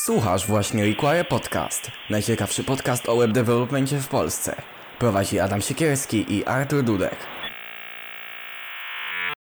[0.00, 4.62] Słuchasz właśnie Require Podcast, najciekawszy podcast o web developmentie w Polsce.
[4.98, 7.16] Prowadzi Adam Siekierski i Artur Dudek.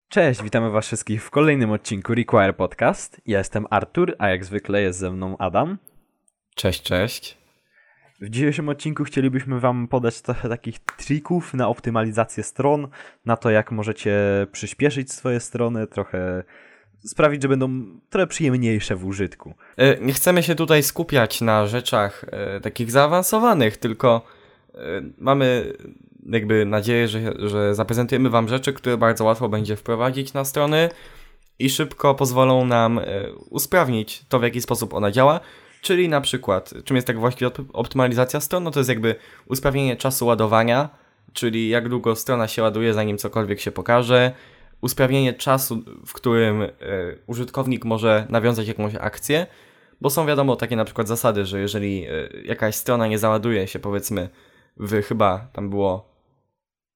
[0.10, 3.21] Cześć, witamy was wszystkich w kolejnym odcinku Require Podcast.
[3.26, 5.78] Ja jestem Artur, a jak zwykle jest ze mną Adam.
[6.55, 7.37] Cześć, cześć.
[8.21, 12.87] W dzisiejszym odcinku chcielibyśmy wam podać trochę takich trików na optymalizację stron,
[13.25, 14.17] na to jak możecie
[14.51, 16.43] przyspieszyć swoje strony, trochę
[17.05, 19.53] sprawić, że będą trochę przyjemniejsze w użytku.
[19.77, 24.21] E, nie chcemy się tutaj skupiać na rzeczach e, takich zaawansowanych, tylko
[24.73, 24.77] e,
[25.17, 25.73] mamy
[26.29, 30.89] jakby nadzieję, że, że zaprezentujemy Wam rzeczy, które bardzo łatwo będzie wprowadzić na strony
[31.59, 32.99] i szybko pozwolą nam
[33.49, 35.39] usprawnić to, w jaki sposób ona działa.
[35.81, 38.63] Czyli na przykład, czym jest tak właściwie optymalizacja stron?
[38.63, 39.15] No to jest jakby
[39.48, 40.89] usprawnienie czasu ładowania,
[41.34, 44.31] czyli jak długo strona się ładuje, zanim cokolwiek się pokaże,
[44.85, 46.70] usprawnienie czasu, w którym e,
[47.27, 49.48] użytkownik może nawiązać jakąś akcję,
[50.01, 52.12] bo są wiadomo takie na przykład zasady, że jeżeli e,
[52.43, 54.29] jakaś strona nie załaduje się powiedzmy
[54.77, 56.15] w chyba tam było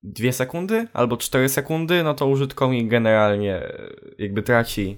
[0.03, 4.97] 2 sekundy albo 4 sekundy, no to użytkownik generalnie e, jakby traci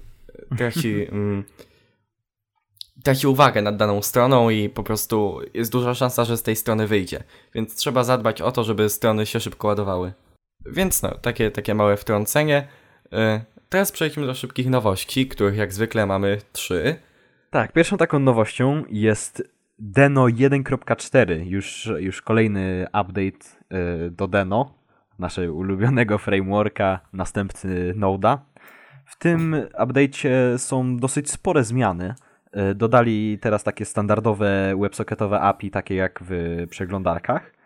[0.58, 1.44] traci mm,
[3.04, 6.86] traci uwagę nad daną stroną i po prostu jest duża szansa, że z tej strony
[6.86, 7.24] wyjdzie.
[7.54, 10.12] Więc trzeba zadbać o to, żeby strony się szybko ładowały.
[10.66, 12.68] Więc no, takie, takie małe wtrącenie.
[13.12, 16.96] E, teraz przejdźmy do szybkich nowości, których jak zwykle mamy trzy.
[17.50, 19.42] Tak, pierwszą taką nowością jest
[19.78, 24.74] Deno 1.4, już, już kolejny update e, do Deno,
[25.18, 28.38] naszego ulubionego frameworka, następcy Node'a.
[29.06, 32.14] W tym update'cie są dosyć spore zmiany.
[32.52, 37.62] E, dodali teraz takie standardowe WebSocketowe API, takie jak w przeglądarkach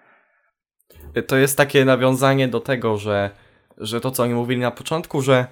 [1.27, 3.31] to jest takie nawiązanie do tego, że,
[3.79, 5.47] że to, co oni mówili na początku, że,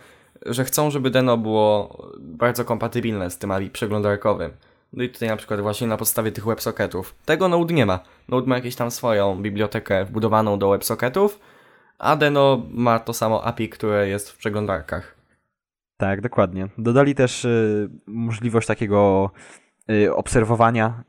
[0.47, 4.51] że chcą, żeby Deno było bardzo kompatybilne z tym API przeglądarkowym.
[4.93, 7.15] No i tutaj na przykład właśnie na podstawie tych WebSocketów.
[7.25, 8.01] Tego Node nie ma.
[8.29, 11.41] Node ma jakąś tam swoją bibliotekę wbudowaną do WebSocketów,
[11.99, 15.15] a Deno ma to samo API, które jest w przeglądarkach.
[15.97, 16.69] Tak, dokładnie.
[16.79, 19.31] Dodali też y, możliwość takiego
[19.91, 21.05] y, obserwowania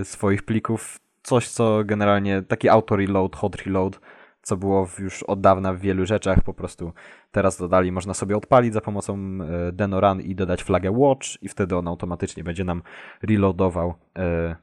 [0.00, 4.00] y, swoich plików coś, co generalnie taki auto-reload, hot reload,
[4.46, 6.92] co było już od dawna w wielu rzeczach, po prostu
[7.30, 11.76] teraz dodali, można sobie odpalić za pomocą e, Denorun i dodać flagę watch i wtedy
[11.76, 12.82] on automatycznie będzie nam
[13.22, 14.56] reloadował, e,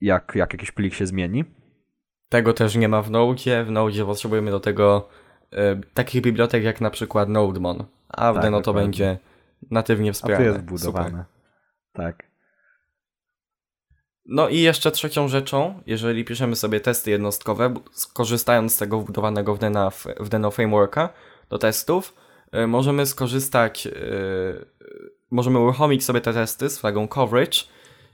[0.00, 1.44] jak, jak jakiś plik się zmieni.
[2.28, 3.64] Tego też nie ma w Node.
[3.64, 5.08] W Node potrzebujemy do tego
[5.52, 9.18] e, takich bibliotek jak na przykład NodeMon, a w tak, Deno to będzie
[9.70, 10.44] natywnie wspierane.
[10.44, 11.08] A to jest wbudowane.
[11.08, 11.24] Super.
[11.92, 12.33] Tak.
[14.26, 19.58] No i jeszcze trzecią rzeczą, jeżeli piszemy sobie testy jednostkowe, skorzystając z tego wbudowanego w
[19.58, 19.90] Deno,
[20.20, 21.08] w Deno Frameworka
[21.50, 22.14] do testów,
[22.54, 23.90] y, możemy skorzystać, y,
[25.30, 27.58] możemy uruchomić sobie te testy z flagą coverage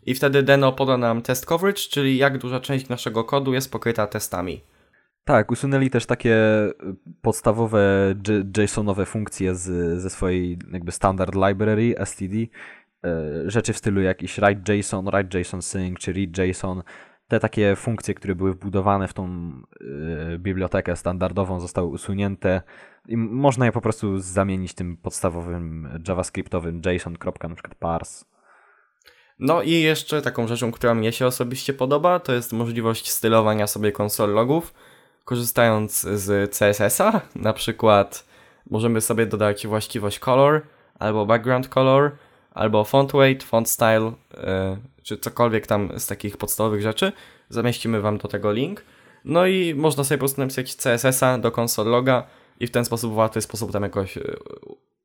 [0.06, 4.06] i wtedy Deno poda nam test coverage, czyli jak duża część naszego kodu jest pokryta
[4.06, 4.60] testami.
[5.24, 6.72] Tak, usunęli też takie y,
[7.22, 8.14] podstawowe
[8.58, 12.34] JSONowe funkcje z, ze swojej jakby standard library std,
[13.46, 16.82] rzeczy w stylu jakiś write JSON, write JSON sync czy read JSON.
[17.28, 19.52] Te takie funkcje, które były wbudowane w tą
[20.34, 22.62] e, bibliotekę standardową zostały usunięte
[23.08, 27.16] i można je po prostu zamienić tym podstawowym javascriptowym JSON.
[27.42, 28.24] na przykład parse.
[29.38, 33.92] No i jeszcze taką rzeczą, która mnie się osobiście podoba, to jest możliwość stylowania sobie
[33.92, 34.74] konsol logów,
[35.24, 37.20] korzystając z CSS-a.
[37.36, 38.26] Na przykład
[38.70, 40.62] możemy sobie dodać właściwość color
[40.98, 42.10] albo background color,
[42.60, 44.42] albo font weight, font style, yy,
[45.02, 47.12] czy cokolwiek tam z takich podstawowych rzeczy.
[47.48, 48.84] Zamieścimy Wam do tego link.
[49.24, 52.26] No i można sobie po prostu napisać CSS-a do console loga
[52.60, 54.38] i w ten sposób, w łatwy sposób tam jakoś yy,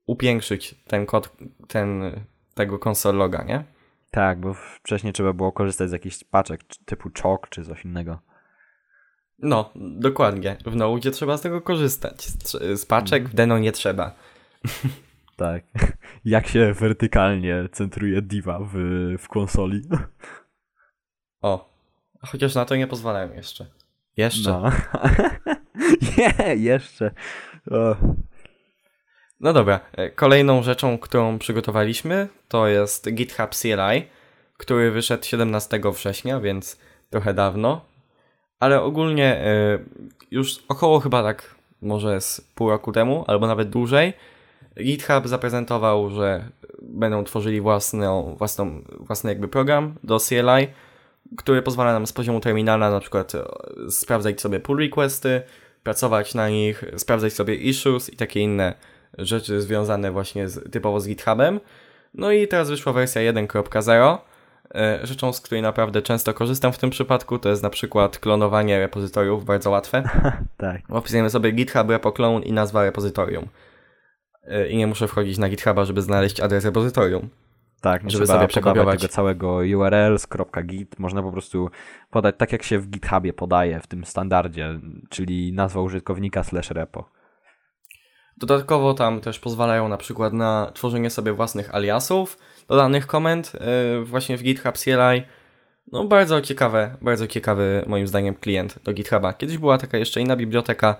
[0.06, 1.30] upiększyć ten kod,
[1.68, 2.12] ten,
[2.54, 3.64] tego console loga, nie?
[4.12, 8.20] Tak, bo wcześniej trzeba było korzystać z jakichś paczek typu chalk czy coś innego.
[9.40, 10.58] No, dokładnie.
[10.66, 12.26] W Node trzeba z tego korzystać.
[12.76, 14.16] Z paczek w Deno nie trzeba.
[15.38, 15.64] Tak.
[16.26, 18.74] Jak się wertykalnie centruje diva w,
[19.20, 19.82] w konsoli.
[21.42, 21.76] O.
[22.22, 23.66] Chociaż na to nie pozwalają jeszcze.
[24.18, 24.50] Jeszcze.
[24.50, 24.72] No.
[26.18, 27.12] nie, jeszcze.
[27.72, 27.96] O.
[29.40, 29.80] No dobra.
[29.94, 34.06] E, kolejną rzeczą, którą przygotowaliśmy, to jest GitHub CLI,
[34.58, 36.80] który wyszedł 17 września, więc
[37.10, 37.86] trochę dawno.
[38.60, 39.80] Ale ogólnie e,
[40.32, 44.14] już około chyba tak może z pół roku temu, albo nawet dłużej,
[44.84, 46.50] GitHub zaprezentował, że
[46.82, 50.68] będą tworzyli własną, własną, własny jakby program do CLI,
[51.38, 53.46] który pozwala nam z poziomu terminala na przykład e,
[53.92, 55.42] sprawdzać sobie pull requesty,
[55.84, 58.74] pracować na nich, sprawdzać sobie issues i takie inne
[59.18, 61.60] rzeczy związane właśnie z, typowo z GitHubem.
[62.14, 64.18] No i teraz wyszła wersja 1.0,
[64.76, 68.80] E, rzeczą, z której naprawdę często korzystam w tym przypadku, to jest na przykład klonowanie
[68.80, 70.04] repozytoriów, bardzo łatwe.
[70.58, 70.82] tak.
[71.02, 73.48] Wpisujemy sobie github repo clone i nazwa repozytorium.
[74.48, 77.30] E, I nie muszę wchodzić na GitHuba, żeby znaleźć adres repozytorium.
[77.82, 79.02] Tak, nie żeby sobie przekopiować.
[79.02, 80.28] tego całego URL z
[80.66, 81.00] .git.
[81.00, 81.70] Można po prostu
[82.12, 87.10] podać tak, jak się w GitHubie podaje w tym standardzie, czyli nazwa użytkownika slash repo.
[88.38, 92.38] Dodatkowo tam też pozwalają na przykład na tworzenie sobie własnych aliasów
[92.68, 95.24] do danych komend e, właśnie w GitHub CLI.
[95.92, 99.34] No bardzo ciekawe, bardzo ciekawy moim zdaniem klient do GitHuba.
[99.34, 100.96] Kiedyś była taka jeszcze inna biblioteka,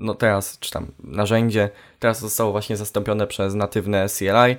[0.00, 4.56] no teraz, czy tam narzędzie, teraz zostało właśnie zastąpione przez natywne CLI.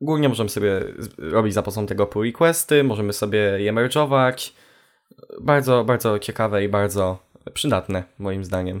[0.00, 0.80] Głównie możemy sobie
[1.18, 4.52] robić za pomocą tego pull requesty, możemy sobie je merge'ować.
[5.40, 7.18] Bardzo, bardzo ciekawe i bardzo
[7.54, 8.80] przydatne moim zdaniem.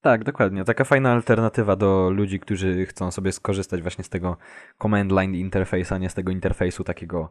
[0.00, 0.64] Tak, dokładnie.
[0.64, 4.36] Taka fajna alternatywa do ludzi, którzy chcą sobie skorzystać właśnie z tego
[4.82, 7.30] command line interfejsu, a nie z tego interfejsu takiego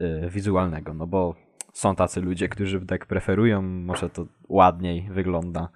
[0.00, 1.34] y, wizualnego, no bo
[1.72, 5.68] są tacy ludzie, którzy tak preferują, może to ładniej wygląda.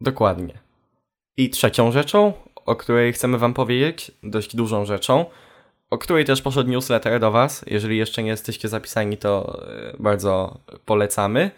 [0.00, 0.58] Dokładnie.
[1.36, 2.32] I trzecią rzeczą,
[2.66, 5.26] o której chcemy Wam powiedzieć, dość dużą rzeczą,
[5.90, 7.64] o której też poszedł newsletter do Was.
[7.66, 11.50] Jeżeli jeszcze nie jesteście zapisani, to e, bardzo polecamy.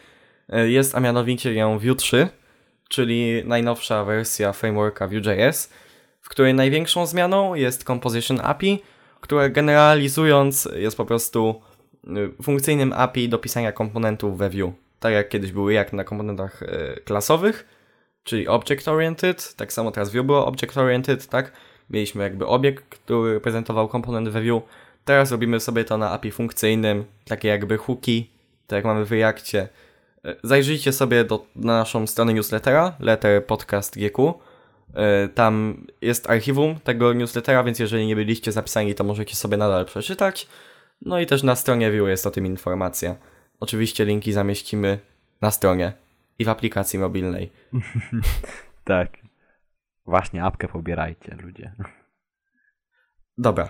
[0.49, 2.29] E, Jest a mianowicie ją Vue 3,
[2.89, 5.71] czyli najnowsza wersja frameworka Vue.js,
[6.21, 8.83] w której największą zmianą jest Composition API,
[9.21, 11.63] które generalizując jest po prostu
[12.05, 14.73] y, funkcyjnym API do pisania komponentów we Vue.
[15.01, 17.76] Tak jak kiedyś były jak na komponentach e, klasowych,
[18.27, 21.53] czyli Object Oriented, tak samo teraz Vue było Object Oriented, tak?
[21.91, 24.63] Mieliśmy jakby obiekt, który prezentował komponent we Vue.
[25.05, 28.31] Teraz robimy sobie to na API funkcyjnym, takie jakby hooki,
[28.67, 29.69] tak jak mamy w Reactie.
[30.25, 34.35] E, Zajrzyjcie sobie do, na naszą stronę newslettera, letter podcast GQ.
[34.95, 39.85] E, Tam jest archiwum tego newslettera, więc jeżeli nie byliście zapisani, to możecie sobie nadal
[39.85, 40.49] przeczytać.
[41.03, 43.17] No i też na stronie Vue jest o tym informacja.
[43.61, 44.99] Oczywiście linki zamieścimy
[45.41, 46.06] na stronie
[46.39, 47.53] i w aplikacji mobilnej.
[48.85, 49.09] Tak.
[50.05, 51.73] Właśnie, apkę pobierajcie, ludzie.
[53.39, 53.69] Dobra,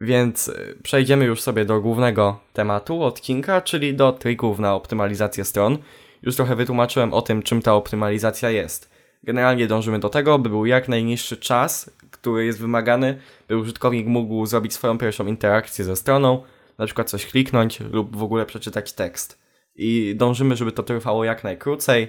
[0.00, 5.78] więc y, przejdziemy już sobie do głównego tematu odcinka, czyli do trików na optymalizację stron.
[6.22, 8.90] Już trochę wytłumaczyłem o tym, czym ta optymalizacja jest.
[9.22, 13.18] Generalnie dążymy do tego, by był jak najniższy czas, który jest wymagany,
[13.48, 16.42] by użytkownik mógł zrobić swoją pierwszą interakcję ze stroną,
[16.78, 19.39] na przykład coś kliknąć lub w ogóle przeczytać tekst.
[19.74, 22.08] I dążymy, żeby to trwało jak najkrócej,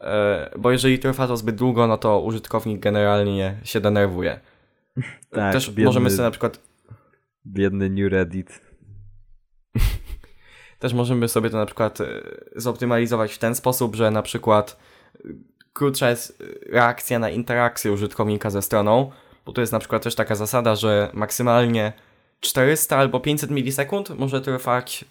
[0.00, 4.40] e, bo jeżeli trwa to zbyt długo, no to użytkownik generalnie się denerwuje.
[5.30, 6.60] Tak, Też biedny, możemy sobie na przykład
[7.46, 8.60] biedny New Reddit.
[10.78, 12.06] Też możemy sobie to na przykład e,
[12.56, 14.76] zoptymalizować w ten sposób, że na przykład
[15.14, 15.18] e,
[15.72, 19.10] krótsza jest reakcja na interakcję użytkownika ze stroną,
[19.46, 21.92] bo to jest na przykład też taka zasada, że maksymalnie
[22.40, 25.04] 400 albo 500 milisekund może trwać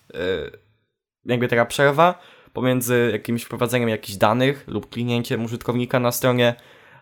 [1.26, 2.20] jakby taka przerwa
[2.54, 6.56] pomiędzy jakimś wprowadzeniem jakichś danych lub kliknięciem użytkownika na stronie,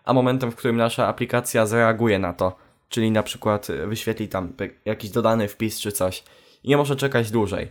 [0.04, 2.56] a momentem, w którym nasza aplikacja zareaguje na to,
[2.88, 4.52] czyli na przykład e, wyświetli tam
[4.84, 6.24] jakiś dodany wpis czy coś
[6.64, 7.68] i nie może czekać dłużej.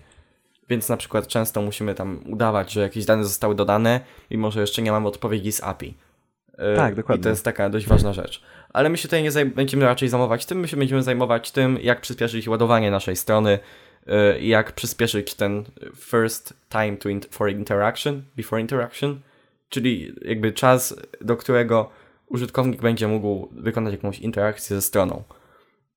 [0.70, 4.00] Więc na przykład często musimy tam udawać, że jakieś dane zostały dodane,
[4.32, 5.98] mimo że jeszcze nie mamy odpowiedzi z API.
[6.58, 7.22] Yy, Tak, dokładnie.
[7.22, 8.42] I to jest taka dość ważna rzecz.
[8.74, 12.02] Ale my się tutaj nie będziemy raczej zajmować tym, my się będziemy zajmować tym, jak
[12.02, 13.60] przyspieszyć ładowanie naszej strony
[14.40, 15.64] jak przyspieszyć ten
[15.96, 19.22] first time to for interaction, before interaction,
[19.70, 21.90] czyli jakby czas, do którego
[22.28, 25.24] użytkownik będzie mógł wykonać jakąś interakcję ze stroną.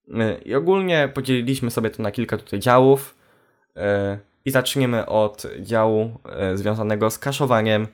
[0.09, 3.15] Yy, I ogólnie podzieliliśmy sobie to na kilka tutaj działów.
[3.77, 3.83] Yy,
[4.45, 6.21] I zaczniemy od działu
[6.55, 7.87] związanego z kaszowaniem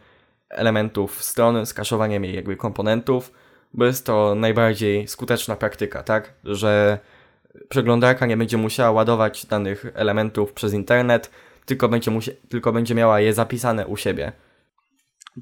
[0.50, 3.32] elementów strony, z kaszowaniem jej jakby komponentów,
[3.74, 6.34] bo jest to najbardziej skuteczna praktyka, tak?
[6.44, 6.98] Że
[7.68, 11.30] przeglądarka nie będzie musiała ładować danych elementów przez internet,
[11.66, 12.10] tylko będzie,
[12.48, 14.32] tylko będzie miała je zapisane u siebie.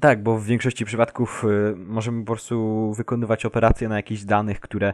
[0.01, 4.93] Tak, bo w większości przypadków y, możemy po prostu wykonywać operacje na jakichś danych, które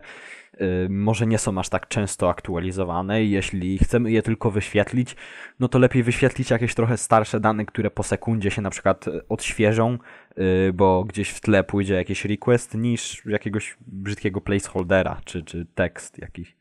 [0.62, 5.16] y, może nie są aż tak często aktualizowane jeśli chcemy je tylko wyświetlić,
[5.60, 9.28] no to lepiej wyświetlić jakieś trochę starsze dane, które po sekundzie się na przykład y,
[9.28, 9.98] odświeżą,
[10.38, 16.18] y, bo gdzieś w tle pójdzie jakiś request, niż jakiegoś brzydkiego placeholdera, czy, czy tekst
[16.18, 16.61] jakiś.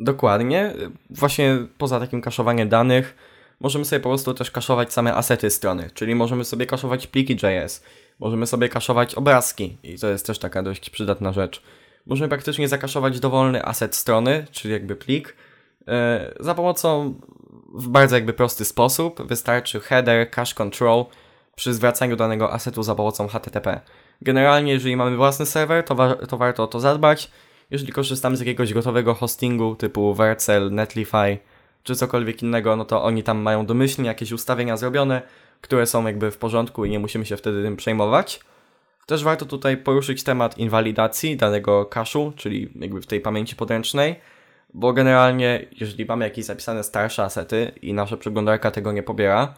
[0.00, 0.72] Dokładnie.
[1.10, 3.14] Właśnie poza takim kaszowaniem danych,
[3.60, 7.82] możemy sobie po prostu też kaszować same asety strony, czyli możemy sobie kaszować pliki JS,
[8.18, 11.62] możemy sobie kaszować obrazki i to jest też taka dość przydatna rzecz.
[12.06, 15.36] Możemy praktycznie zakaszować dowolny aset strony, czyli jakby plik,
[15.88, 17.14] e, za pomocą
[17.74, 19.22] w bardzo jakby prosty sposób.
[19.22, 21.04] Wystarczy header, cache control
[21.56, 23.80] przy zwracaniu danego asetu za pomocą HTTP.
[24.22, 27.30] Generalnie, jeżeli mamy własny serwer, to, wa- to warto o to zadbać.
[27.70, 31.38] Jeżeli korzystamy z jakiegoś gotowego hostingu typu Vercel, Netlify,
[31.82, 35.22] czy cokolwiek innego, no to oni tam mają domyślnie jakieś ustawienia zrobione,
[35.60, 38.40] które są jakby w porządku i nie musimy się wtedy tym przejmować.
[39.06, 44.16] Też warto tutaj poruszyć temat inwalidacji danego cache'u, czyli jakby w tej pamięci podręcznej,
[44.74, 49.54] bo generalnie jeżeli mamy jakieś zapisane starsze asety i nasza przeglądarka tego nie pobiera,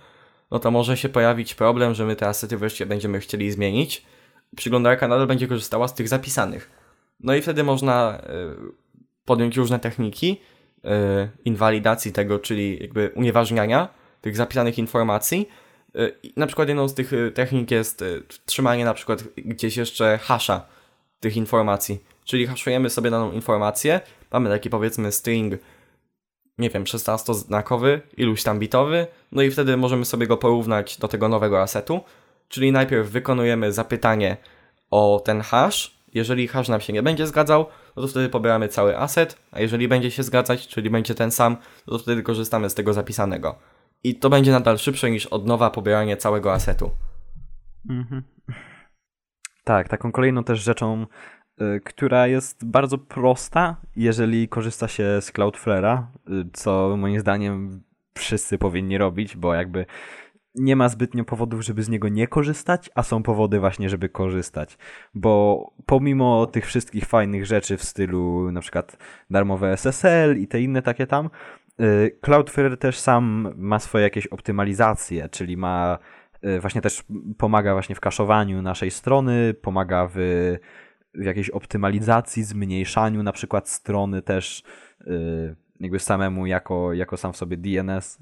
[0.51, 4.07] no to może się pojawić problem, że my te asety wreszcie będziemy chcieli zmienić.
[4.57, 6.71] Przeglądarka nadal będzie korzystała z tych zapisanych.
[7.21, 8.23] No i wtedy można y,
[9.25, 10.41] podjąć różne techniki
[10.77, 10.89] y,
[11.45, 13.89] inwalidacji tego, czyli jakby unieważniania
[14.21, 15.49] tych zapisanych informacji.
[15.97, 18.05] Y, na przykład jedną z tych technik jest
[18.47, 20.67] trzymanie na przykład gdzieś jeszcze hasza
[21.21, 22.05] tych informacji.
[22.25, 24.01] Czyli haszujemy sobie daną informację,
[24.33, 25.55] mamy taki powiedzmy string
[26.59, 31.29] nie wiem, 16-znakowy, iluś tam bitowy, no i wtedy możemy sobie go porównać do tego
[31.29, 32.01] nowego asetu,
[32.49, 34.37] czyli najpierw wykonujemy zapytanie
[34.91, 38.99] o ten hash, jeżeli hash nam się nie będzie zgadzał, no to wtedy pobieramy cały
[38.99, 42.75] aset, a jeżeli będzie się zgadzać, czyli będzie ten sam, no to wtedy korzystamy z
[42.75, 43.59] tego zapisanego.
[44.05, 46.91] I to będzie nadal szybsze niż od nowa pobieranie całego asetu.
[47.91, 48.23] Mhm.
[49.65, 51.07] Tak, taką kolejną też rzeczą
[51.61, 57.83] Y, która jest bardzo prosta, jeżeli korzysta się z Cloudflare'a, y, co moim zdaniem
[58.15, 59.87] wszyscy powinni robić, bo jakby
[60.57, 64.79] nie ma zbytnio powodów, żeby z niego nie korzystać, a są powody właśnie, żeby korzystać.
[65.15, 68.97] Bo pomimo tych wszystkich fajnych rzeczy w stylu na przykład
[69.31, 71.31] darmowe SSL i te inne takie tam,
[71.81, 75.99] y, Cloudflare też sam ma swoje jakieś optymalizacje, czyli ma
[76.61, 77.05] właśnie też
[77.39, 80.19] pomaga właśnie w kaszowaniu naszej strony, pomaga w
[81.17, 84.63] w jakiejś optymalizacji, zmniejszaniu na przykład strony też
[85.07, 88.19] yy, jakby samemu jako, jako sam w sobie DNS,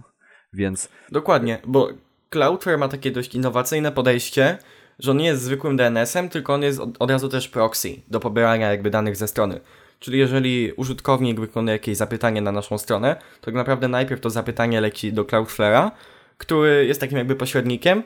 [0.52, 0.88] więc...
[1.12, 1.88] Dokładnie, bo
[2.34, 4.58] Cloudflare ma takie dość innowacyjne podejście,
[4.98, 8.20] że on nie jest zwykłym DNS-em, tylko on jest od, od razu też proxy do
[8.20, 9.60] pobierania jakby danych ze strony.
[9.98, 14.80] Czyli jeżeli użytkownik wykonuje jakieś zapytanie na naszą stronę, to tak naprawdę najpierw to zapytanie
[14.80, 15.90] leci do Cloudflare'a,
[16.38, 18.02] który jest takim jakby pośrednikiem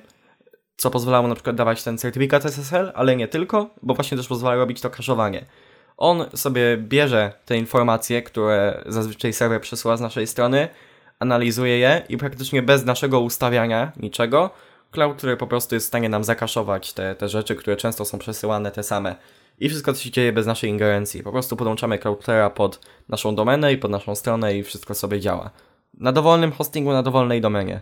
[0.79, 4.57] co pozwalało na przykład dawać ten certyfikat SSL, ale nie tylko, bo właśnie też pozwala
[4.57, 5.45] robić to kaszowanie.
[5.97, 10.69] On sobie bierze te informacje, które zazwyczaj serwer przesyła z naszej strony,
[11.19, 14.51] analizuje je i praktycznie bez naszego ustawiania niczego,
[14.91, 18.19] Cloud, który po prostu jest w stanie nam zakaszować te, te rzeczy, które często są
[18.19, 19.17] przesyłane te same.
[19.59, 21.23] I wszystko to się dzieje bez naszej ingerencji.
[21.23, 25.51] Po prostu podłączamy Cloudflare'a pod naszą domenę i pod naszą stronę i wszystko sobie działa.
[25.95, 27.81] Na dowolnym hostingu, na dowolnej domenie.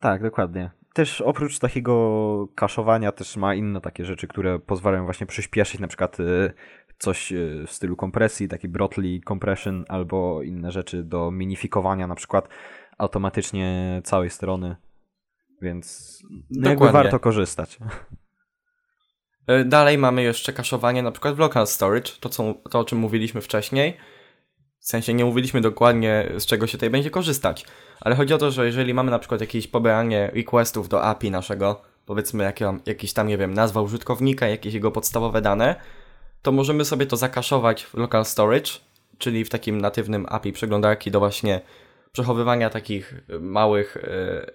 [0.00, 5.80] Tak, dokładnie też oprócz takiego kaszowania też ma inne takie rzeczy, które pozwalają właśnie przyspieszyć
[5.80, 6.52] na przykład y,
[7.02, 12.48] coś y, w stylu kompresji, taki Brotli compression albo inne rzeczy do minifikowania na przykład
[12.98, 14.76] automatycznie całej strony.
[15.62, 16.18] Więc
[16.50, 17.78] no jakby warto korzystać.
[19.50, 22.98] Y, dalej mamy jeszcze kaszowanie na przykład w local storage, to, co, to o czym
[22.98, 23.96] mówiliśmy wcześniej.
[24.78, 27.66] W sensie nie mówiliśmy dokładnie z czego się tutaj będzie korzystać,
[28.00, 31.82] ale chodzi o to, że jeżeli mamy na przykład jakieś pobieranie requestów do API naszego,
[32.06, 35.76] powiedzmy jak, jakiś tam, nie wiem, nazwa użytkownika, jakieś jego podstawowe dane,
[36.42, 38.70] to możemy sobie to zakaszować w local storage,
[39.18, 41.60] czyli w takim natywnym API przeglądarki do właśnie
[42.12, 43.96] przechowywania takich małych,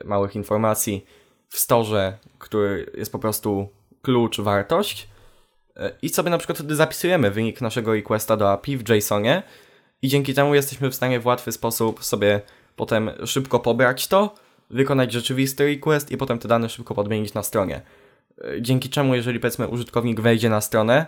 [0.01, 1.05] yy, małych informacji
[1.49, 3.69] w storze, który jest po prostu
[4.01, 5.07] klucz, wartość.
[5.75, 9.43] E, I sobie na przykład wtedy zapisujemy wynik naszego requesta do API w JSONie
[10.01, 12.41] i dzięki temu jesteśmy w stanie w łatwy sposób sobie
[12.75, 14.35] potem szybko pobrać to,
[14.69, 17.81] wykonać rzeczywisty request i potem te dane szybko podmienić na stronie.
[18.61, 21.05] Dzięki czemu, jeżeli powiedzmy użytkownik wejdzie na stronę,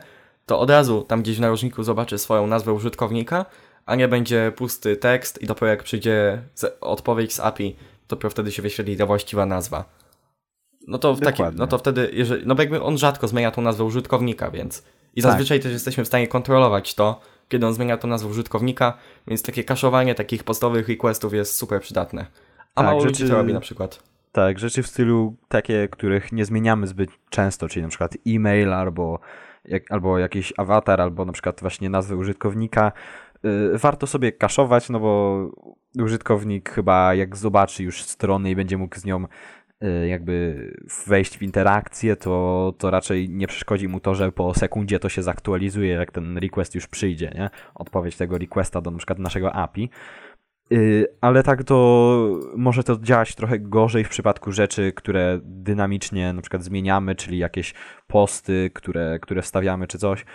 [0.50, 3.46] to od razu tam gdzieś w narożniku zobaczy swoją nazwę użytkownika,
[3.86, 6.41] a nie będzie pusty tekst i dopiero jak przyjdzie
[6.82, 7.75] odpowiedź z API,
[8.08, 9.86] dopiero wtedy się wyświetli ta właściwa nazwa.
[10.88, 13.62] No to, w takim, no to wtedy, jeżeli, no bo jakby on rzadko zmienia tą
[13.62, 14.84] nazwę użytkownika, więc
[15.15, 15.63] i zazwyczaj tak.
[15.63, 20.15] też jesteśmy w stanie kontrolować to, kiedy on zmienia to nazwę użytkownika, więc takie kaszowanie
[20.15, 22.25] takich postowych requestów jest super przydatne.
[22.75, 24.03] A tak, mało rzeczy, to robi na przykład.
[24.32, 29.20] Tak, rzeczy w stylu takie, których nie zmieniamy zbyt często, czyli na przykład e-mail albo,
[29.65, 32.91] jak, albo jakiś awatar, albo na przykład właśnie nazwę użytkownika.
[33.43, 35.45] Yy, warto sobie kaszować, no bo
[35.99, 39.25] użytkownik chyba jak zobaczy już stronę i będzie mógł z nią
[39.83, 40.67] Y, jakby
[41.07, 45.23] wejść w interakcję, to, to raczej nie przeszkodzi mu to, że po sekundzie to się
[45.23, 47.49] zaktualizuje, jak ten request już przyjdzie, nie?
[47.75, 49.89] Odpowiedź tego requesta do na przykład naszego API.
[50.73, 56.41] Y, ale tak to może to działać trochę gorzej w przypadku rzeczy, które dynamicznie na
[56.41, 57.73] przykład zmieniamy, czyli jakieś
[58.07, 60.25] posty, które, które wstawiamy czy coś.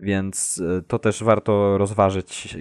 [0.00, 2.58] Więc y, to też warto rozważyć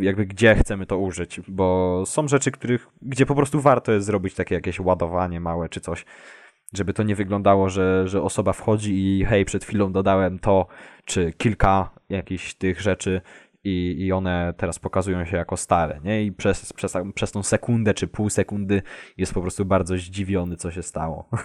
[0.00, 4.34] jakby gdzie chcemy to użyć, bo są rzeczy, których, gdzie po prostu warto jest zrobić
[4.34, 6.04] takie jakieś ładowanie małe czy coś,
[6.72, 10.66] żeby to nie wyglądało, że, że osoba wchodzi i hej, przed chwilą dodałem to,
[11.04, 13.20] czy kilka jakichś tych rzeczy
[13.66, 16.24] i, i one teraz pokazują się jako stare, nie?
[16.24, 18.82] I przez, przez, przez tą sekundę czy pół sekundy
[19.16, 21.28] jest po prostu bardzo zdziwiony, co się stało.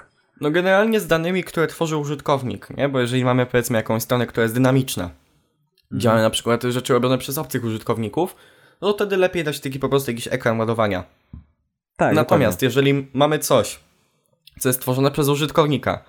[0.41, 2.89] No generalnie z danymi, które tworzy użytkownik, nie?
[2.89, 5.09] Bo jeżeli mamy powiedzmy jakąś stronę, która jest dynamiczna,
[5.93, 8.35] działają na przykład rzeczy robione przez obcych użytkowników,
[8.81, 11.03] no to wtedy lepiej dać taki po prostu jakiś ekran ładowania.
[11.97, 12.65] Tak, Natomiast dokładnie.
[12.65, 13.79] jeżeli mamy coś,
[14.59, 16.03] co jest tworzone przez użytkownika,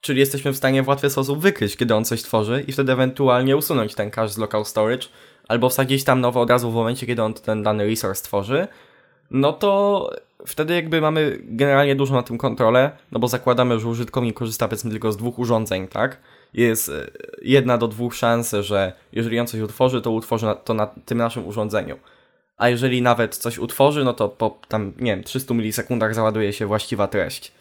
[0.00, 3.56] czyli jesteśmy w stanie w łatwy sposób wykryć, kiedy on coś tworzy i wtedy ewentualnie
[3.56, 5.08] usunąć ten cache z local storage,
[5.48, 8.68] albo wsadzić tam nowo od razu w momencie, kiedy on ten dany resource tworzy,
[9.30, 10.10] no to
[10.46, 14.90] wtedy jakby mamy generalnie dużo na tym kontrolę, no bo zakładamy, że użytkownik korzysta powiedzmy
[14.90, 16.20] tylko z dwóch urządzeń, tak?
[16.54, 17.10] Jest e,
[17.42, 21.46] jedna do dwóch szanse, że jeżeli on coś utworzy, to utworzy to na tym naszym
[21.46, 21.98] urządzeniu.
[22.56, 26.66] A jeżeli nawet coś utworzy, no to po tam, nie wiem, 300 milisekundach załaduje się
[26.66, 27.52] właściwa treść.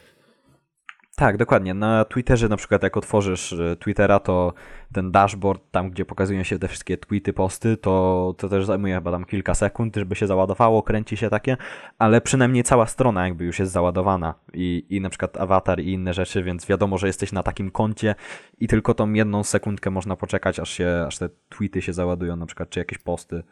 [1.15, 1.73] Tak, dokładnie.
[1.73, 4.53] Na Twitterze na przykład jak otworzysz e, Twittera, to
[4.93, 9.11] ten dashboard, tam gdzie pokazują się te wszystkie tweety, posty, to, to też zajmuje chyba
[9.11, 11.57] tam kilka sekund, żeby się załadowało, kręci się takie,
[11.97, 16.13] ale przynajmniej cała strona jakby już jest załadowana i, i na przykład awatar i inne
[16.13, 18.15] rzeczy, więc wiadomo, że jesteś na takim koncie
[18.59, 22.45] i tylko tą jedną sekundkę można poczekać, aż się, aż te tweety się załadują, na
[22.45, 23.43] przykład, czy jakieś posty.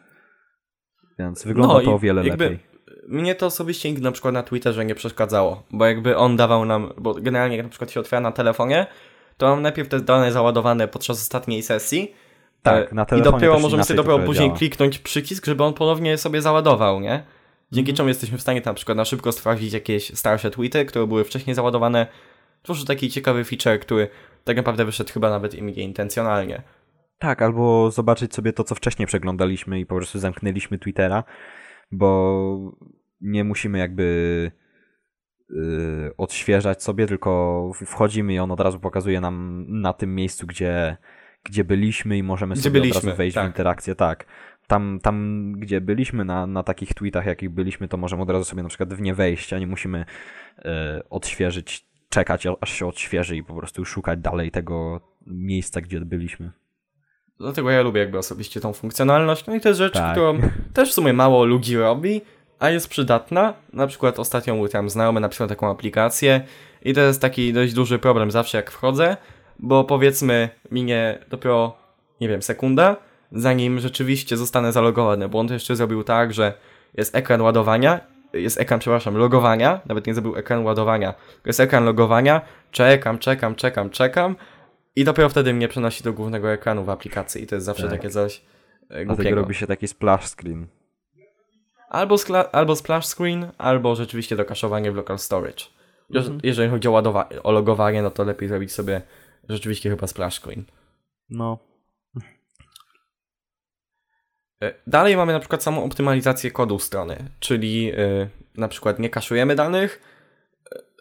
[1.19, 2.72] Więc wygląda No to o wiele lepiej.
[3.07, 6.93] Mnie to osobiście nigdy na przykład na Twitterze nie przeszkadzało, bo jakby on dawał nam,
[6.97, 8.87] bo generalnie jak na przykład się otwiera na telefonie,
[9.37, 12.15] to mam najpierw te dane załadowane podczas ostatniej sesji.
[12.61, 15.73] Tak, e, na I telefonie dopiero też możemy sobie dopiero później kliknąć przycisk, żeby on
[15.73, 17.23] ponownie sobie załadował, nie?
[17.71, 17.95] Dzięki Mhm.
[17.97, 21.55] czemu jesteśmy w stanie na przykład na szybko sprawdzić jakieś starsze tweety, które były wcześniej
[21.55, 22.07] załadowane.
[22.63, 24.07] Tworzy taki ciekawy feature, który
[24.43, 26.61] tak naprawdę wyszedł chyba nawet im intencjonalnie.
[27.19, 31.23] Tak, albo zobaczyć sobie to, co wcześniej przeglądaliśmy i po prostu zamknęliśmy Twittera,
[31.93, 32.77] bo
[33.21, 34.51] nie musimy jakby
[35.49, 40.97] yy, odświeżać sobie, tylko wchodzimy i on od razu pokazuje nam na tym miejscu, gdzie,
[41.43, 43.45] gdzie byliśmy i możemy Gdzie sobie od byliśmy, razu wejść tak.
[43.45, 43.95] w interakcję.
[43.95, 44.25] Tak.
[44.67, 48.63] Tam, tam, gdzie byliśmy na, na takich tweetach, jakich byliśmy, to możemy od razu sobie
[48.63, 50.05] na przykład w nie wejść, a nie musimy
[50.57, 50.71] yy,
[51.09, 56.51] odświeżyć, czekać, aż się odświeży i po prostu szukać dalej tego miejsca, gdzie byliśmy.
[57.39, 59.45] Dlatego ja lubię jakby osobiście tą funkcjonalność.
[59.45, 60.11] No i to jest rzecz, Tak.
[60.11, 60.39] którą
[60.73, 62.21] też w sumie mało ludzi robi,
[62.59, 63.53] a jest przydatna.
[63.73, 66.41] Na przykład ostatnio mój tam znajomy napisał taką aplikację
[66.81, 69.17] i to jest taki dość duży problem zawsze jak wchodzę,
[69.59, 71.75] bo powiedzmy minie dopiero,
[72.21, 72.95] nie wiem, sekunda,
[73.31, 76.53] zanim rzeczywiście zostanę zalogowany, bo on to jeszcze zrobił tak, że
[76.97, 77.99] jest ekran ładowania,
[78.33, 81.13] jest ekran, przepraszam, logowania, nawet nie zrobił ekran ładowania,
[81.45, 82.41] jest ekran logowania,
[82.71, 84.35] czekam, czekam, czekam, czekam
[84.95, 87.91] i dopiero wtedy mnie przenosi do głównego ekranu w aplikacji i to jest zawsze Tak.
[87.91, 88.41] takie coś e,
[88.89, 89.35] Dlatego głupiego.
[89.35, 90.67] robi się taki splash screen.
[91.89, 92.15] Albo,
[92.51, 95.63] albo splash screen, albo rzeczywiście dokaszowanie w local storage.
[96.15, 96.39] Mhm.
[96.43, 97.03] Jeżeli chodzi o,
[97.43, 99.01] o logowanie, no to lepiej zrobić sobie
[99.49, 100.63] rzeczywiście chyba splash screen.
[101.29, 101.59] No,
[104.63, 109.55] E, Dalej mamy na przykład samą optymalizację kodu strony, czyli e, na przykład nie kaszujemy
[109.55, 110.01] danych,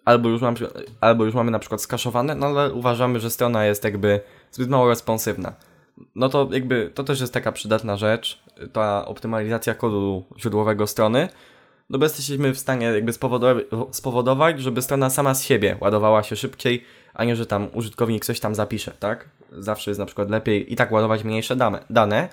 [0.05, 0.57] albo już, mamy,
[1.01, 4.89] albo już mamy na przykład skaszowane, no ale uważamy, że strona jest jakby zbyt mało
[4.89, 5.53] responsywna.
[6.15, 11.29] No to jakby to też jest taka przydatna rzecz, ta optymalizacja kodu źródłowego strony,
[11.91, 13.13] no bo jesteśmy w stanie jakby
[13.93, 16.85] spowodować, żeby strona sama z siebie ładowała się szybciej,
[17.15, 19.29] a nie, że tam użytkownik coś tam zapisze, tak?
[19.53, 21.57] Zawsze jest na przykład lepiej i tak ładować mniejsze
[21.91, 22.29] dane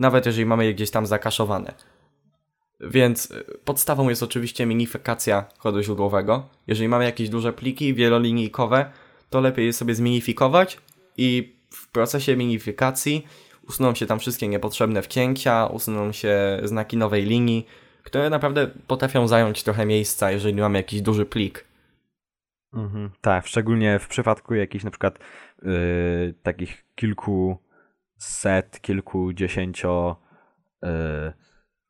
[0.00, 1.74] nawet jeżeli mamy je gdzieś tam zakaszowane.
[2.80, 6.48] Więc y, podstawą jest oczywiście minifikacja kodu źródłowego.
[6.66, 8.90] Jeżeli mamy jakieś duże pliki wielolinijkowe,
[9.30, 10.78] to lepiej je sobie zminifikować
[11.16, 13.26] i w procesie minifikacji
[13.68, 17.66] usuną się tam wszystkie niepotrzebne wcięcia, usuną się znaki nowej linii,
[18.02, 21.64] które naprawdę potrafią zająć trochę miejsca, jeżeli mamy jakiś duży plik.
[22.74, 25.18] Mhm, tak, szczególnie w przypadku jakichś na przykład
[25.62, 27.58] yy, takich kilku
[28.18, 30.16] set, kilkudziesięcio
[30.82, 30.88] yy,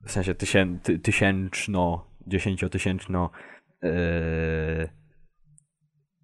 [0.05, 3.31] w sensie tysię, ty, tysięczno, dziesięciotysięczno
[3.83, 3.91] yy,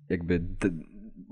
[0.08, 0.70] jakby d-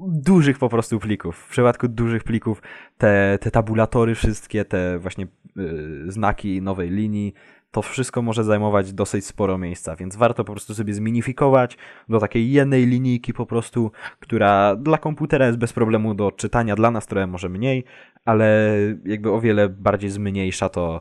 [0.08, 1.36] dużych po prostu plików.
[1.36, 2.62] W przypadku dużych plików
[2.98, 5.26] te, te tabulatory wszystkie, te właśnie
[5.56, 7.34] yy, znaki nowej linii,
[7.70, 11.78] to wszystko może zajmować dosyć sporo miejsca, więc warto po prostu sobie zminifikować
[12.08, 16.90] do takiej jednej linijki po prostu, która dla komputera jest bez problemu do czytania, dla
[16.90, 17.84] nas trochę może mniej,
[18.24, 21.00] ale jakby o wiele bardziej zmniejsza to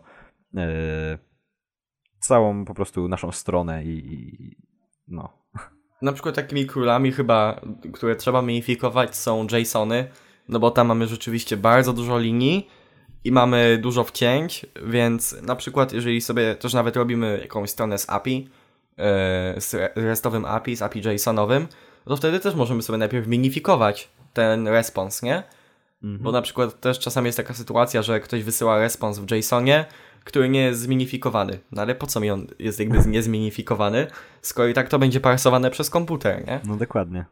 [0.53, 0.61] yy,
[2.23, 4.55] całą po prostu naszą stronę i, i
[5.07, 5.29] no.
[6.01, 7.61] Na przykład takimi królami chyba,
[7.93, 10.07] które trzeba minifikować są JSONy,
[10.49, 12.69] no bo tam mamy rzeczywiście bardzo dużo linii
[13.23, 18.09] i mamy dużo wcięć, więc na przykład jeżeli sobie też nawet robimy jakąś stronę z
[18.09, 18.49] API,
[18.97, 21.67] e, z re- restowym API, z API JSONowym,
[22.05, 25.43] to wtedy też możemy sobie najpierw minifikować ten respons, nie?
[26.21, 29.85] Bo na przykład też czasami jest taka sytuacja, że ktoś wysyła respons w JSONie,
[30.23, 31.59] który nie jest zminifikowany.
[31.71, 34.07] No ale po co mi on jest jakby niezminifikowany,
[34.41, 36.59] skoro i tak to będzie parsowane przez komputer, nie?
[36.65, 37.25] No dokładnie.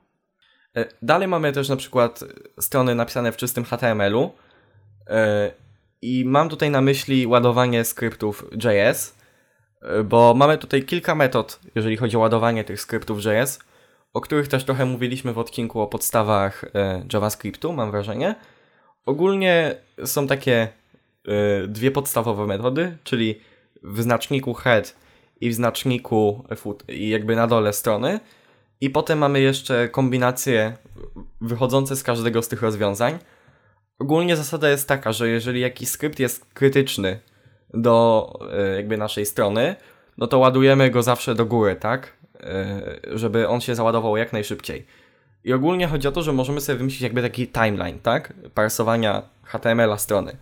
[0.77, 2.23] E, Dalej mamy też na przykład
[2.59, 4.31] strony napisane w czystym HTML-u
[5.07, 5.51] e,
[6.01, 9.15] i mam tutaj na myśli ładowanie skryptów JS,
[9.81, 13.59] e, bo mamy tutaj kilka metod, jeżeli chodzi o ładowanie tych skryptów JS,
[14.13, 16.65] o których też trochę mówiliśmy w odcinku o podstawach
[17.13, 18.35] JavaScriptu, mam wrażenie.
[19.05, 19.75] Ogólnie
[20.05, 20.67] są takie
[21.67, 23.39] dwie podstawowe metody, czyli
[23.83, 24.95] w znaczniku head
[25.41, 28.19] i w znaczniku foot, i jakby na dole strony.
[28.81, 30.77] I potem mamy jeszcze kombinacje
[31.41, 33.19] wychodzące z każdego z tych rozwiązań.
[33.99, 37.19] Ogólnie zasada jest taka, że jeżeli jakiś skrypt jest krytyczny
[37.73, 39.75] do e, jakby naszej strony,
[40.17, 42.17] no to ładujemy go zawsze do góry, tak?
[42.39, 42.81] E,
[43.13, 44.85] Żeby on się załadował jak najszybciej.
[45.43, 48.33] I ogólnie chodzi o to, że możemy sobie wymyślić jakby taki timeline, tak?
[48.53, 50.37] Parsowania HTML-a strony.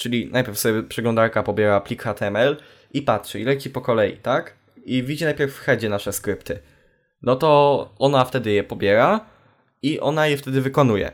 [0.00, 2.56] Czyli najpierw sobie przeglądarka pobiera plik HTML
[2.92, 4.54] i patrzy, i leci po kolei, tak?
[4.84, 6.58] I widzi najpierw w headzie nasze skrypty.
[7.22, 9.20] No to ona wtedy je pobiera
[9.82, 11.12] i ona je wtedy wykonuje.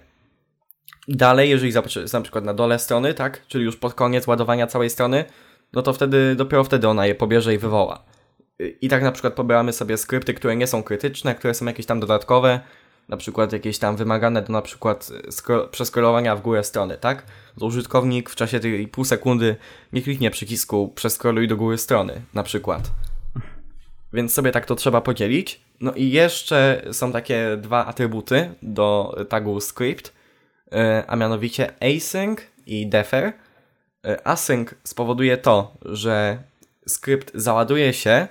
[1.09, 3.47] Dalej, jeżeli zobaczy na przykład na dole strony, tak?
[3.47, 5.25] Czyli już pod koniec ładowania całej strony,
[5.73, 8.05] no to wtedy, dopiero wtedy ona je pobierze i wywoła.
[8.81, 12.01] I tak na przykład pobieramy sobie skrypty, które nie są krytyczne, które są jakieś tam
[12.01, 12.61] dodatkowe,
[13.09, 17.27] na przykład jakieś tam wymagane do na przykład skro- przeskrolowania w górę strony, tak?
[17.59, 19.57] To użytkownik w czasie tej pół sekundy
[19.93, 22.91] nie kliknie przycisku przeskroluj do góry strony, na przykład.
[24.13, 25.61] Więc sobie tak to trzeba podzielić.
[25.81, 30.13] No i jeszcze są takie dwa atrybuty do tagu script,
[30.73, 33.33] e, a mianowicie async i defer.
[34.07, 36.39] E, Async spowoduje to, że
[36.89, 38.29] skrypt załaduje się,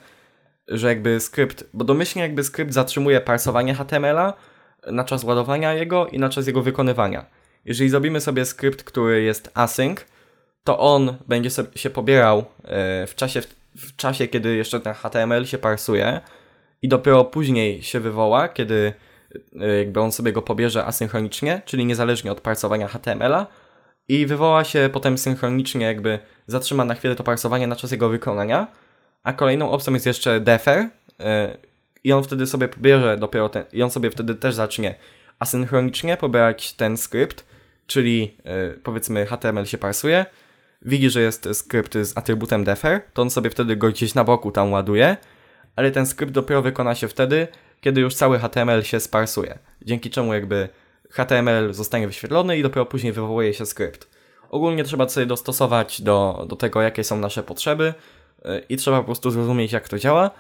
[0.68, 4.34] że jakby skrypt, bo domyślnie jakby skrypt zatrzymuje parsowanie HTML-a
[4.92, 7.26] na czas ładowania jego i na czas jego wykonywania.
[7.66, 10.00] Jeżeli zrobimy sobie skrypt, który jest async,
[10.64, 13.42] to on będzie się pobierał e, w czasie,
[13.76, 16.22] w czasie, kiedy jeszcze ten HTML się parsuje
[16.82, 18.94] i dopiero później się wywoła, kiedy
[19.62, 23.48] e, jakby on sobie go pobierze asynchronicznie, czyli niezależnie od parsowania HTML-a
[24.08, 28.68] i wywoła się potem synchronicznie, jakby zatrzyma na chwilę to parsowanie na czas jego wykonania.
[29.24, 31.58] A kolejną opcją jest jeszcze defer e,
[32.06, 34.96] i on wtedy sobie pobierze dopiero ten, i on sobie wtedy też zacznie
[35.40, 37.46] asynchronicznie pobierać ten skrypt,
[37.88, 40.26] czyli e, powiedzmy HTML się parsuje,
[40.82, 44.52] widzi, że jest skrypt z atrybutem defer, to on sobie wtedy go gdzieś na boku
[44.52, 45.18] tam ładuje,
[45.76, 47.48] ale ten skrypt dopiero wykona się wtedy,
[47.82, 49.60] kiedy już cały HTML się sparsuje.
[49.82, 50.70] Dzięki czemu jakby
[51.10, 54.10] HTML zostanie wyświetlony i dopiero później wywołuje się skrypt.
[54.50, 57.94] Ogólnie trzeba sobie dostosować do, do tego, jakie są nasze potrzeby
[58.46, 60.32] yy, i trzeba po prostu zrozumieć, jak to działa.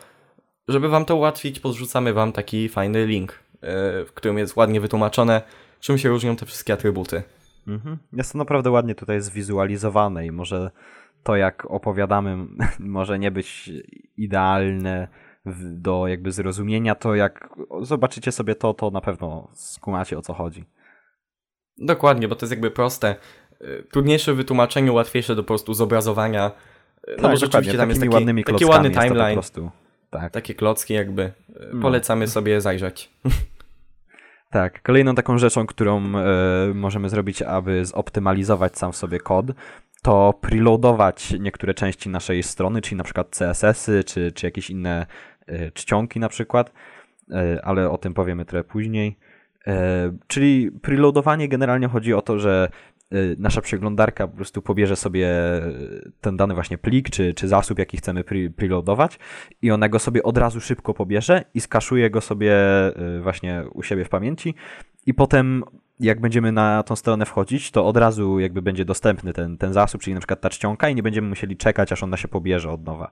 [0.68, 3.60] Żeby wam to ułatwić, podrzucamy wam taki fajny link, yy,
[4.06, 5.42] w którym jest ładnie wytłumaczone,
[5.80, 7.24] czym się różnią te wszystkie atrybuty.
[7.68, 7.98] Mhm.
[8.14, 10.72] Jest to naprawdę ładnie tutaj zwizualizowane i może
[11.24, 12.38] to, jak opowiadamy,
[12.80, 13.72] może nie być
[14.18, 15.08] idealne
[15.62, 17.50] do jakby zrozumienia, to jak
[17.82, 20.66] zobaczycie sobie to, to na pewno skumacie o co chodzi.
[21.78, 23.16] Dokładnie, bo to jest jakby proste.
[23.62, 26.52] Yy, Trudniejsze w wytłumaczeniu, łatwiejsze do po prostu zobrazowania.
[27.08, 29.34] Yy, No bo rzeczywiście tam jest taki, taki ładny jest timeline.
[29.36, 29.72] prostu.
[30.22, 30.32] Tak.
[30.32, 31.24] takie klocki jakby.
[31.24, 31.34] E,
[31.74, 31.82] No.
[31.82, 33.10] Polecamy sobie zajrzeć.
[34.50, 36.24] Tak, kolejną taką rzeczą, którą e,
[36.74, 39.46] możemy zrobić, aby zoptymalizować sam w sobie kod,
[40.02, 45.06] to preloadować niektóre części naszej strony, czyli na przykład CSS-y, czy, czy jakieś inne
[45.48, 46.72] e, czcionki na przykład,
[47.32, 49.18] e, ale o tym powiemy trochę później.
[50.28, 52.70] Czyli preloadowanie generalnie chodzi o to, że
[53.38, 55.62] nasza przeglądarka po prostu pobierze sobie e,
[56.22, 59.20] ten dany właśnie plik, czy, czy zasób, jaki chcemy pre- preloadować
[59.62, 63.84] i ona go sobie od razu szybko pobierze i skaszuje go sobie e, właśnie u
[63.84, 64.56] siebie w pamięci
[65.06, 65.64] i potem
[66.00, 70.02] jak będziemy na tą stronę wchodzić, to od razu jakby będzie dostępny ten, ten zasób,
[70.02, 72.86] czyli na przykład ta czcionka i nie będziemy musieli czekać, aż ona się pobierze od
[72.86, 73.12] nowa.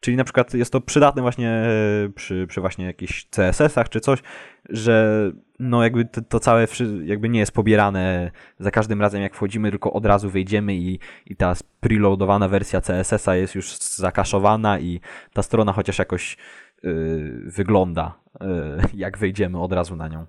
[0.00, 4.22] Czyli na przykład jest to przydatne właśnie e, przy, przy właśnie jakichś CSS-ach czy coś,
[4.68, 5.22] że
[5.58, 6.66] no jakby to, to całe
[7.04, 11.36] jakby nie jest pobierane za każdym razem jak wchodzimy, tylko od razu wejdziemy i, i
[11.36, 15.00] ta preloadowana wersja CSS-a jest już zakaszowana i
[15.32, 16.36] ta strona chociaż jakoś
[16.82, 18.48] yy, wygląda, yy,
[18.94, 20.26] jak wejdziemy od razu na nią.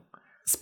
[0.52, 0.58] Z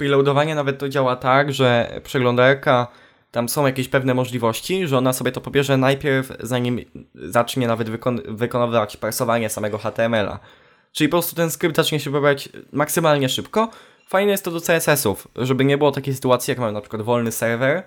[0.56, 2.88] nawet to działa tak, że przeglądarka,
[3.32, 6.80] tam są jakieś pewne możliwości, że ona sobie to pobierze najpierw, zanim
[7.16, 10.40] zacznie nawet wykon- wykonywać parsowanie samego HTML-a.
[10.92, 13.70] Czyli po prostu ten skrypt zacznie się pobierać maksymalnie szybko.
[14.08, 17.32] Fajne jest to do CSS-ów, żeby nie było takiej sytuacji, jak mamy na przykład wolny
[17.32, 17.84] serwer,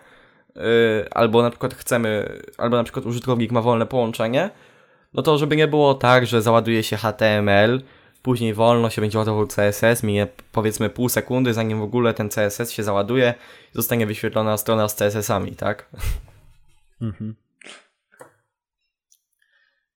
[0.57, 0.63] yy,
[1.11, 4.51] albo na przykład chcemy, albo na przykład użytkownik ma wolne połączenie,
[5.15, 7.83] no to żeby nie było tak, że załaduje się HTML,
[8.23, 12.71] później wolno się będzie ładował CSS, minie powiedzmy pół sekundy, zanim w ogóle ten CSS
[12.71, 13.35] się załaduje
[13.75, 15.89] i zostanie wyświetlona strona z CSS-ami, tak?
[17.03, 17.35] Mhm.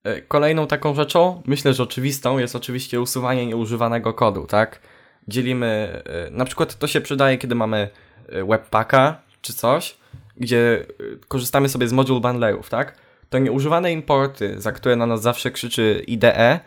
[0.05, 4.81] E, Kolejną taką rzeczą, myślę, że oczywistą, jest oczywiście usuwanie nieużywanego kodu, tak?
[5.29, 7.89] Dzielimy, e, na przykład to się przydaje, kiedy mamy
[8.29, 9.97] e, webpacka czy coś,
[10.37, 10.87] gdzie
[11.29, 12.99] korzystamy sobie z module bundlerów, tak?
[13.31, 16.61] To nieużywane importy, za które na nas zawsze krzyczy IDE,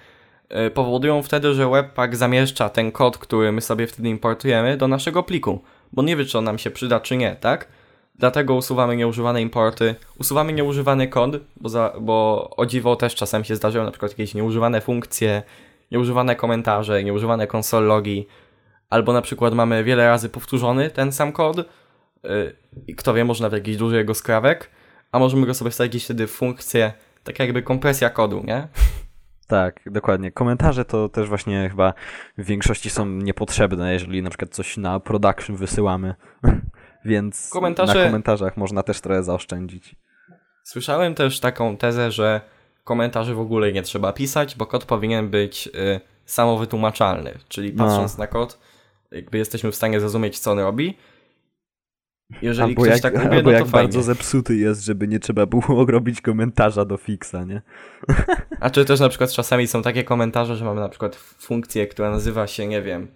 [0.74, 5.62] powodują wtedy, że webpack zamieszcza ten kod, który my sobie wtedy importujemy do naszego pliku,
[5.94, 7.68] bo nie wie, czy on nam się przyda, czy nie, tak?
[8.16, 13.56] Dlatego usuwamy nieużywane importy, usuwamy nieużywany kod, bo, za, bo o dziwo też czasem się
[13.56, 15.44] zdarzają na przykład jakieś nieużywane funkcje,
[15.92, 18.28] nieużywane komentarze, nieużywane console logi,
[18.90, 21.58] albo na przykład mamy wiele razy powtórzony ten sam kod
[22.24, 24.70] yy, kto wie, może nawet jakiś duży jego skrawek,
[25.12, 28.68] a możemy go sobie wstawić wtedy w funkcję, tak jakby kompresja kodu, nie?
[29.50, 30.32] Tak, dokładnie.
[30.32, 31.94] Komentarze to też właśnie chyba
[32.38, 36.16] w większości są niepotrzebne, jeżeli na przykład coś na production wysyłamy.
[37.06, 39.96] Więc Komentarze- na komentarzach można też trochę zaoszczędzić.
[40.64, 42.42] Słyszałem też taką tezę, że
[42.84, 47.86] komentarzy w ogóle nie trzeba pisać, bo kod powinien być y, samowytłumaczalny, czyli No.
[47.86, 48.60] patrząc na kod,
[49.12, 50.98] jakby jesteśmy w stanie zrozumieć, co on robi.
[52.42, 53.72] Jeżeli Albo ktoś jak, tak robi, albo no to jak fajnie.
[53.72, 57.62] bardzo zepsuty jest, żeby nie trzeba było robić komentarza do fixa, nie?
[58.60, 62.12] A czy też na przykład czasami są takie komentarze, że mamy na przykład funkcję, która
[62.12, 63.08] nazywa się, nie wiem,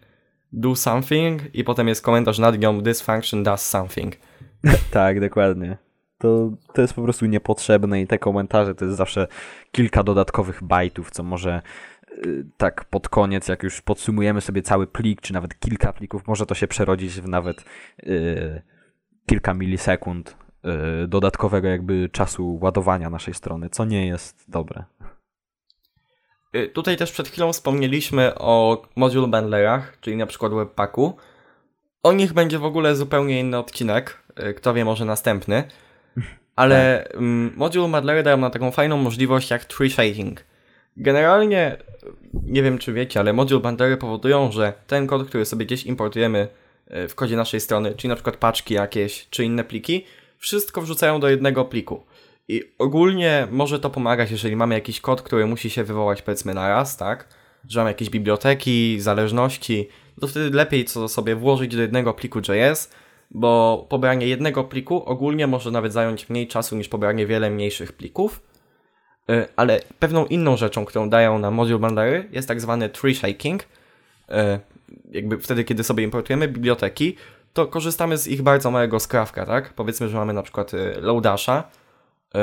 [0.54, 4.16] do something i potem jest komentarz nad nią this function does something.
[4.92, 5.78] Tak, dokładnie.
[6.18, 9.28] To, to jest po prostu niepotrzebne i te komentarze to jest zawsze
[9.72, 11.62] kilka dodatkowych bajtów, co może
[12.26, 16.46] y, tak pod koniec, jak już podsumujemy sobie cały plik, czy nawet kilka plików, może
[16.46, 17.66] to się przerodzić w nawet
[18.04, 18.62] y,
[19.26, 20.36] kilka milisekund
[21.04, 24.84] y, dodatkowego jakby czasu ładowania naszej strony, co nie jest dobre.
[26.56, 31.18] Y, Tutaj też przed chwilą wspomnieliśmy o module bundlerach, czyli na przykład webpacku.
[32.04, 35.64] O nich będzie w ogóle zupełnie inny odcinek, y, kto wie, może następny.
[36.56, 40.44] Ale mm, module bundlery dają nam taką fajną możliwość jak tree shaking.
[40.98, 41.78] Generalnie,
[42.34, 46.48] nie wiem czy wiecie, ale module bundlery powodują, że ten kod, który sobie gdzieś importujemy
[46.88, 50.06] w kodzie naszej strony, czyli na przykład paczki jakieś, czy inne pliki,
[50.38, 52.04] wszystko wrzucają do jednego pliku.
[52.48, 56.68] I ogólnie może to pomagać, jeżeli mamy jakiś kod, który musi się wywołać powiedzmy na
[56.68, 57.28] raz, tak?
[57.70, 59.90] Że mamy jakieś biblioteki, zależności,
[60.22, 62.90] to wtedy lepiej co sobie włożyć do jednego pliku JS,
[63.32, 68.42] bo pobieranie jednego pliku ogólnie może nawet zająć mniej czasu niż pobieranie wiele mniejszych plików.
[69.30, 73.64] Y, Ale pewną inną rzeczą, którą dają nam module bundlery jest tak zwany tree shaking.
[75.12, 77.16] Jakby wtedy, kiedy sobie importujemy biblioteki,
[77.54, 79.74] to korzystamy z ich bardzo małego skrawka, tak?
[79.74, 81.64] Powiedzmy, że mamy na przykład y, Loadasha,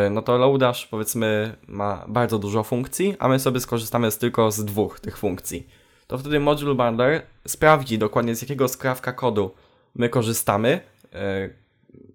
[0.06, 4.50] y, no to Loadash powiedzmy ma bardzo dużo funkcji, a my sobie skorzystamy z tylko
[4.50, 5.66] z dwóch tych funkcji.
[6.06, 9.54] To wtedy module bundler sprawdzi dokładnie z jakiego skrawka kodu
[9.94, 11.54] my korzystamy, y,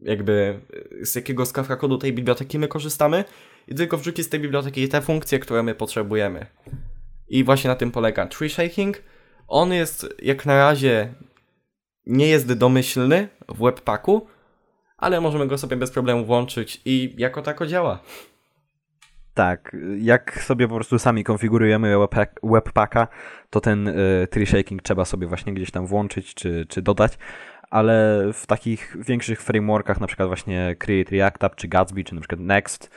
[0.04, 0.60] jakby
[1.02, 3.24] z jakiego skrawka kodu tej biblioteki my korzystamy
[3.68, 6.46] i tylko wrzuci z tej biblioteki te funkcje, które my potrzebujemy.
[7.30, 9.02] I właśnie na tym polega tree shaking.
[9.48, 11.14] On jest jak na razie
[12.06, 14.28] nie jest domyślny w webpacku,
[14.98, 18.00] ale możemy go sobie bez problemu włączyć i jako tako działa.
[19.34, 23.08] Tak, jak sobie po prostu sami konfigurujemy webpack, webpacka,
[23.50, 27.18] to ten y, tree shaking trzeba sobie właśnie gdzieś tam włączyć czy, czy dodać,
[27.70, 32.22] ale w takich większych frameworkach, na przykład właśnie Create React App, czy Gatsby, czy na
[32.22, 32.92] przykład Next,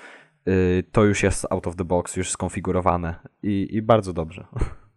[0.48, 4.46] y, to już jest out of the box, już skonfigurowane i, i bardzo dobrze.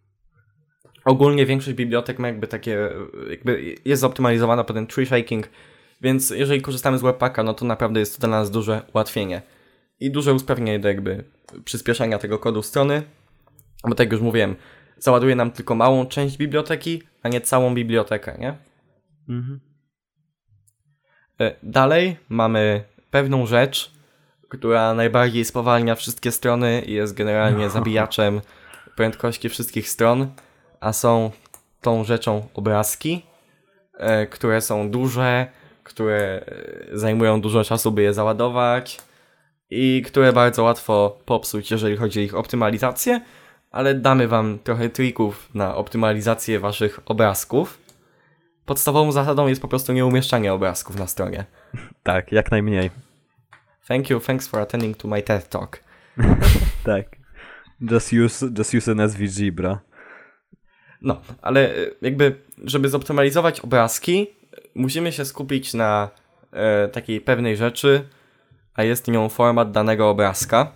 [1.04, 2.90] Ogólnie większość bibliotek ma jakby takie,
[3.30, 5.48] jakby jest zoptymalizowana pod ten tree shaking,
[6.00, 9.42] więc jeżeli korzystamy z webpacka, no to naprawdę jest to dla nas duże ułatwienie
[10.00, 11.24] i duże usprawnienie do jakby
[11.64, 13.02] przyspieszenia tego kodu strony,
[13.84, 14.56] bo tak jak już mówiłem,
[14.98, 18.56] załaduje nam tylko małą część biblioteki, a nie całą bibliotekę, nie?
[21.40, 23.92] E, Dalej mamy pewną rzecz,
[24.48, 28.40] która najbardziej spowalnia wszystkie strony i jest generalnie zabijaczem
[28.96, 30.26] prędkości wszystkich stron,
[30.82, 31.30] a są
[31.80, 33.22] tą rzeczą obrazki,
[33.98, 35.46] e, które są duże,
[35.84, 36.44] które
[36.92, 38.98] e, zajmują dużo czasu, by je załadować
[39.70, 43.20] i które bardzo łatwo popsuć, jeżeli chodzi o ich optymalizację,
[43.70, 47.78] ale damy Wam trochę trików na optymalizację Waszych obrazków.
[48.64, 51.44] Podstawową zasadą jest po prostu nieumieszczanie obrazków na stronie.
[52.02, 52.90] Tak, jak najmniej.
[53.88, 55.80] Thank you, thanks for attending to my TED Talk.
[56.84, 57.04] Tak.
[57.90, 59.78] Just use, just use an SVG, bro.
[61.02, 64.26] No, ale e, jakby, żeby zoptymalizować obrazki,
[64.74, 66.08] musimy się skupić na
[66.52, 68.08] e, takiej pewnej rzeczy,
[68.74, 70.72] a jest nią format danego obrazka.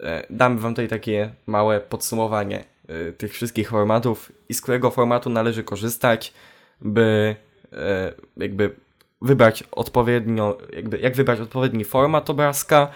[0.00, 2.64] E, dam wam tutaj takie małe podsumowanie.
[2.90, 6.32] y, tych wszystkich formatów i z którego formatu należy korzystać,
[6.80, 7.36] by
[7.72, 7.76] y,
[8.36, 8.76] jakby
[9.22, 12.88] wybrać odpowiednio, jakby jak wybrać odpowiedni format obrazka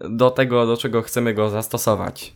[0.00, 2.34] do tego, do czego chcemy go zastosować.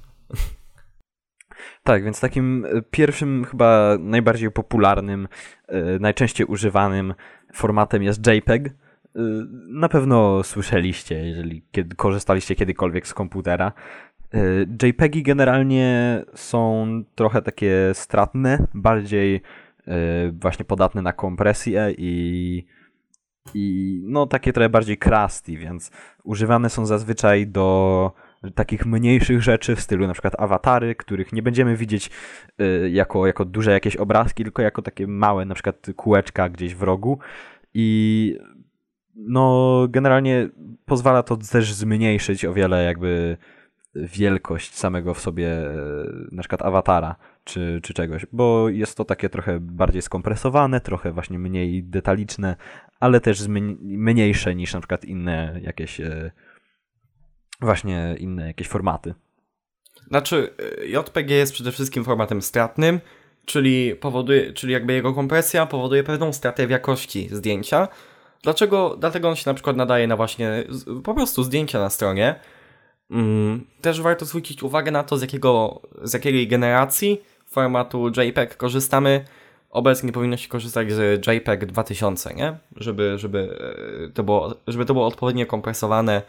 [1.83, 5.29] Tak, więc takim e, pierwszym, chyba najbardziej popularnym,
[5.69, 7.15] e, najczęściej używanym
[7.55, 8.67] formatem jest JPEG.
[8.67, 8.73] E,
[9.69, 11.63] na pewno słyszeliście, jeżeli
[11.97, 13.73] korzystaliście kiedykolwiek z komputera.
[14.83, 19.41] JPEGi generalnie są trochę takie stratne, bardziej
[20.33, 22.67] właśnie podatne na kompresję i,
[23.55, 25.91] i no takie trochę bardziej crusty, więc
[26.25, 28.13] używane są zazwyczaj do
[28.55, 32.11] takich mniejszych rzeczy w stylu na przykład awatary, których nie będziemy widzieć
[32.61, 36.83] y, jako, jako duże jakieś obrazki, tylko jako takie małe na przykład kółeczka gdzieś w
[36.83, 37.19] rogu.
[37.75, 38.39] I
[39.15, 40.49] no generalnie
[40.85, 43.37] pozwala to też zmniejszyć o wiele jakby
[43.95, 49.29] wielkość samego w sobie y, na przykład awatara czy, czy czegoś, bo jest to takie
[49.29, 52.57] trochę bardziej skompresowane, trochę właśnie mniej detaliczne,
[53.01, 53.49] ale też
[53.83, 56.31] mniejsze niż na przykład inne jakieś y,
[57.61, 59.15] właśnie inne jakieś formaty.
[60.09, 63.01] Znaczy, y, JPG jest przede wszystkim formatem stratnym,
[63.47, 67.89] czyli powoduje, czyli jakby jego kompresja powoduje pewną stratę w jakości zdjęcia.
[68.43, 68.97] Dlaczego?
[68.99, 70.65] Dlatego on się na przykład nadaje na właśnie
[71.05, 72.35] po prostu zdjęcia na stronie.
[73.11, 79.25] Mm, też warto zwrócić uwagę na to, z, jakiego, z jakiej generacji formatu JPEG korzystamy.
[79.71, 82.59] Obecnie powinno się korzystać z JPEG 2000, nie?
[82.77, 83.59] Żeby, żeby,
[84.09, 86.23] e, to było, żeby to było odpowiednio kompresowane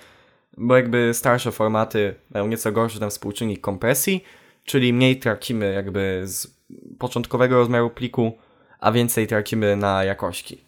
[0.58, 4.24] bo jakby starsze formaty mają nieco gorszy ten współczynnik kompresji,
[4.64, 6.62] czyli mniej tracimy jakby z
[7.00, 8.38] początkowego rozmiaru pliku,
[8.80, 10.64] a więcej tracimy na jakości.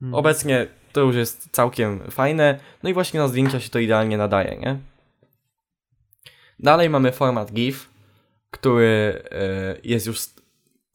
[0.00, 0.14] Hmm.
[0.14, 4.56] Obecnie to już jest całkiem fajne, no i właśnie na zdjęcia się to idealnie nadaje,
[4.56, 4.78] nie?
[6.60, 7.90] Dalej mamy format GIF,
[8.50, 10.18] który e, jest już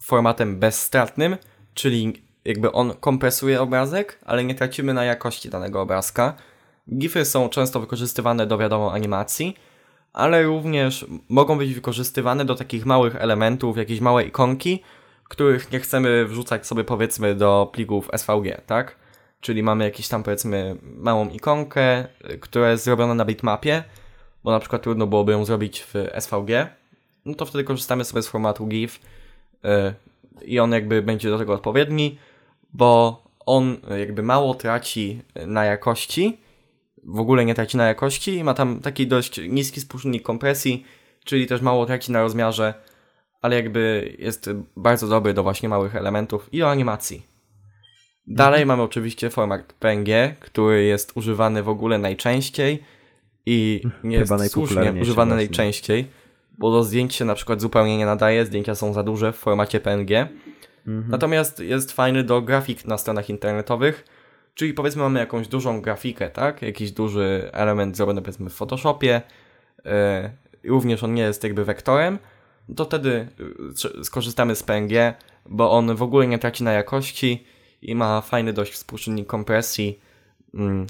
[0.01, 1.37] formatem bezstratnym,
[1.73, 6.33] czyli jakby on kompresuje obrazek, ale nie tracimy na jakości danego obrazka.
[6.89, 9.57] GIFy są często wykorzystywane do wiadomo animacji,
[10.13, 14.83] ale również mogą być wykorzystywane do takich małych elementów, jakieś małe ikonki,
[15.23, 18.95] których nie chcemy wrzucać sobie powiedzmy do plików SVG, tak?
[19.41, 22.07] Czyli mamy jakieś tam powiedzmy małą ikonkę,
[22.41, 23.83] która jest zrobiona na bitmapie,
[24.43, 26.67] bo na przykład trudno byłoby ją zrobić w SVG,
[27.25, 28.99] no to wtedy korzystamy sobie z formatu GIF
[29.63, 29.93] yy,
[30.45, 32.17] i on jakby będzie do tego odpowiedni,
[32.73, 36.42] bo on jakby mało traci na jakości,
[37.05, 40.85] w ogóle nie traci na jakości i ma tam taki dość niski współczynnik kompresji,
[41.23, 42.73] czyli też mało traci na rozmiarze,
[43.41, 47.27] ale jakby jest bardzo dobry do właśnie małych elementów i do animacji.
[48.27, 48.67] Dalej mhm.
[48.67, 52.83] mamy oczywiście format PNG, który jest używany w ogóle najczęściej
[53.45, 55.35] i nie Chyba jest słusznie używany właśnie.
[55.35, 56.07] najczęściej,
[56.57, 59.79] bo do zdjęć się na przykład zupełnie nie nadaje, zdjęcia są za duże w formacie
[59.79, 60.27] PNG.
[60.87, 61.05] Mhm.
[61.09, 64.05] Natomiast jest fajny do grafik na stronach internetowych,
[64.53, 66.61] Czyli powiedzmy mamy jakąś dużą grafikę, tak?
[66.61, 69.21] Jakiś duży element zrobiony powiedzmy w Photoshopie,
[69.85, 69.91] yy,
[70.69, 72.19] również on nie jest jakby wektorem,
[72.75, 73.27] to wtedy
[73.97, 75.13] yy, skorzystamy z PNG,
[75.45, 77.43] bo on w ogóle nie traci na jakości
[77.81, 79.99] i ma fajny dość współczynnik kompresji.
[80.53, 80.85] Yy,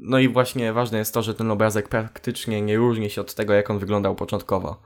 [0.00, 3.52] no i właśnie ważne jest to, że ten obrazek praktycznie nie różni się od tego,
[3.52, 4.82] jak on wyglądał początkowo.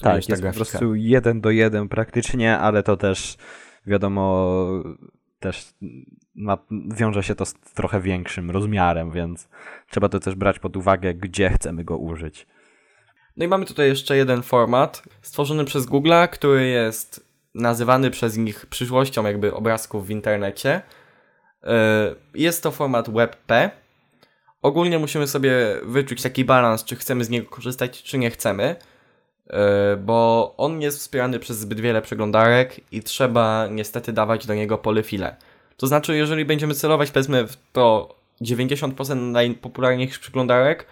[0.00, 0.64] Tak, jest grafika.
[0.64, 3.36] po prostu jeden do jeden praktycznie, ale to też
[3.86, 4.56] wiadomo
[5.40, 5.74] też
[6.34, 9.48] ma, wiąże się to z trochę większym rozmiarem, więc
[9.90, 12.46] trzeba to też brać pod uwagę, gdzie chcemy go użyć.
[13.36, 18.66] No i mamy tutaj jeszcze jeden format stworzony przez Google, który jest nazywany przez nich
[18.66, 20.82] przyszłością jakby obrazków w internecie.
[21.64, 23.52] E, jest to format WebP.
[24.62, 28.76] Ogólnie musimy sobie wyczuć taki balans, czy chcemy z niego korzystać, czy nie chcemy,
[29.98, 35.36] bo on jest wspierany przez zbyt wiele przeglądarek i trzeba niestety dawać do niego polyfile.
[35.76, 40.86] To znaczy, jeżeli będziemy celować powiedzmy w to 90% najpopularniejszych przeglądarek,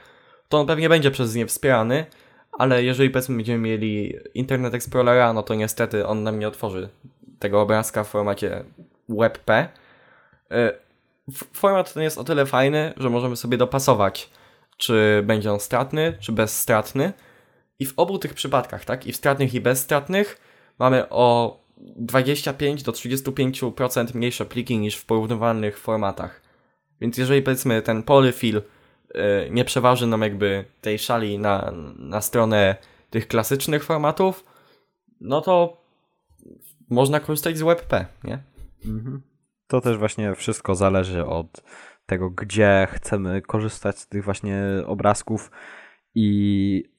[0.49, 2.07] to on pewnie będzie przez nie wspierany,
[2.53, 6.88] ale jeżeli powiedzmy będziemy mieli Internet Explorera, no to niestety on nam nie otworzy
[7.38, 8.64] tego obrazka w formacie
[9.09, 9.51] WebP.
[9.51, 9.69] E,
[11.52, 14.31] format ten jest o tyle fajny, że możemy sobie dopasować,
[14.77, 17.13] czy będzie on stratny, czy bezstratny.
[17.79, 20.40] I w obu tych przypadkach, tak, i w stratnych, i bezstratnych,
[20.79, 26.42] mamy o 25 do 35% mniejsze pliki niż w porównywalnych formatach.
[27.00, 32.77] Więc jeżeli powiedzmy ten polyfill yy, nie przeważy nam jakby tej szali na, na stronę
[33.10, 34.44] tych klasycznych formatów,
[35.20, 35.83] no to
[36.90, 38.38] można korzystać z WebP, nie?
[38.85, 39.22] Mhm.
[39.66, 41.62] To też właśnie wszystko zależy od
[42.06, 45.50] tego, gdzie chcemy korzystać z tych właśnie obrazków
[46.14, 46.96] i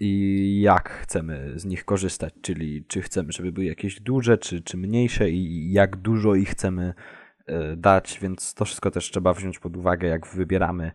[0.00, 4.76] i jak chcemy z nich korzystać, czyli czy chcemy, żeby były jakieś duże, czy, czy
[4.76, 6.94] mniejsze i jak dużo ich chcemy
[7.46, 10.92] e, dać, więc to wszystko też trzeba wziąć pod uwagę, jak wybieramy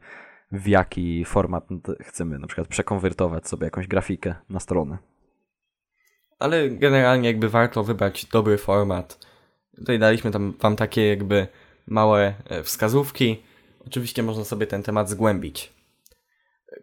[0.51, 1.67] w jaki format
[2.01, 4.97] chcemy na przykład przekonwertować sobie jakąś grafikę na stronę.
[6.39, 9.19] Ale generalnie jakby warto wybrać dobry format.
[9.77, 11.47] Tutaj daliśmy tam wam takie jakby
[11.87, 13.43] małe e, wskazówki.
[13.87, 15.80] Oczywiście można sobie ten temat zgłębić.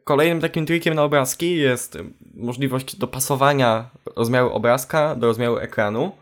[0.04, 1.98] Kolejnym takim trikiem na obrazki jest
[2.34, 6.12] możliwość dopasowania rozmiaru obrazka do rozmiaru ekranu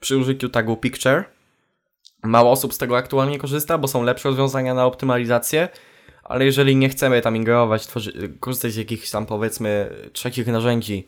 [0.00, 1.24] przy użyciu tagu Picture.
[2.22, 5.68] Mało osób z tego aktualnie korzysta, bo są lepsze rozwiązania na optymalizację,
[6.24, 11.06] ale jeżeli nie chcemy tam ingerować, tworzy, korzystać z jakichś tam powiedzmy trzecich narzędzi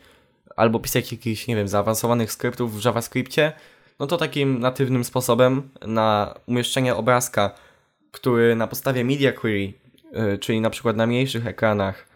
[0.56, 3.52] albo pisać jakichś, nie wiem, zaawansowanych skryptów w JavaScriptie,
[3.98, 7.50] no to takim natywnym sposobem na umieszczenie obrazka,
[8.10, 9.72] który na podstawie Media Query,
[10.40, 12.06] czyli na przykład na mniejszych ekranach,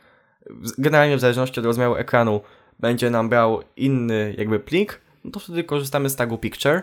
[0.79, 2.41] generalnie w zależności od rozmiaru ekranu,
[2.81, 6.83] będzie nam brał inny jakby plik, no to wtedy korzystamy z tagu Picture.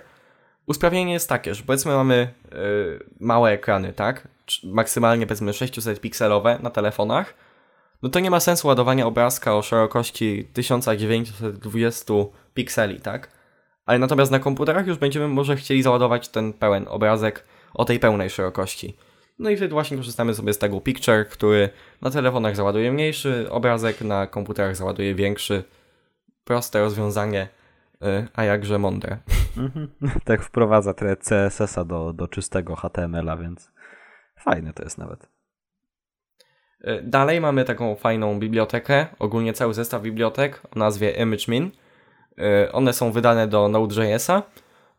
[0.66, 4.28] Usprawnienie jest takie, że powiedzmy mamy yy, małe ekrany, tak?
[4.63, 7.34] Maksymalnie powiedzmy 600 pikselowe na telefonach,
[8.03, 12.13] no to nie ma sensu ładowania obrazka o szerokości 1920
[12.53, 13.32] pikseli, tak?
[13.86, 17.43] Ale natomiast na komputerach już będziemy może chcieli załadować ten pełen obrazek
[17.74, 18.97] o tej pełnej szerokości.
[19.40, 21.70] No i wtedy właśnie korzystamy sobie z tego Picture, który
[22.02, 25.64] na telefonach załaduje mniejszy obrazek, na komputerach załaduje większy.
[26.44, 27.48] Proste rozwiązanie,
[27.96, 29.18] y, a jakże mądre.
[29.58, 29.90] Mhm.
[30.26, 33.72] tak wprowadza trochę CSS-a do, do czystego HTML-a, więc
[34.40, 35.30] fajne to jest nawet.
[36.82, 41.72] Y, dalej mamy taką fajną bibliotekę, ogólnie cały zestaw bibliotek o nazwie ImageMin.
[42.66, 44.42] Y, one są wydane do Node.js'a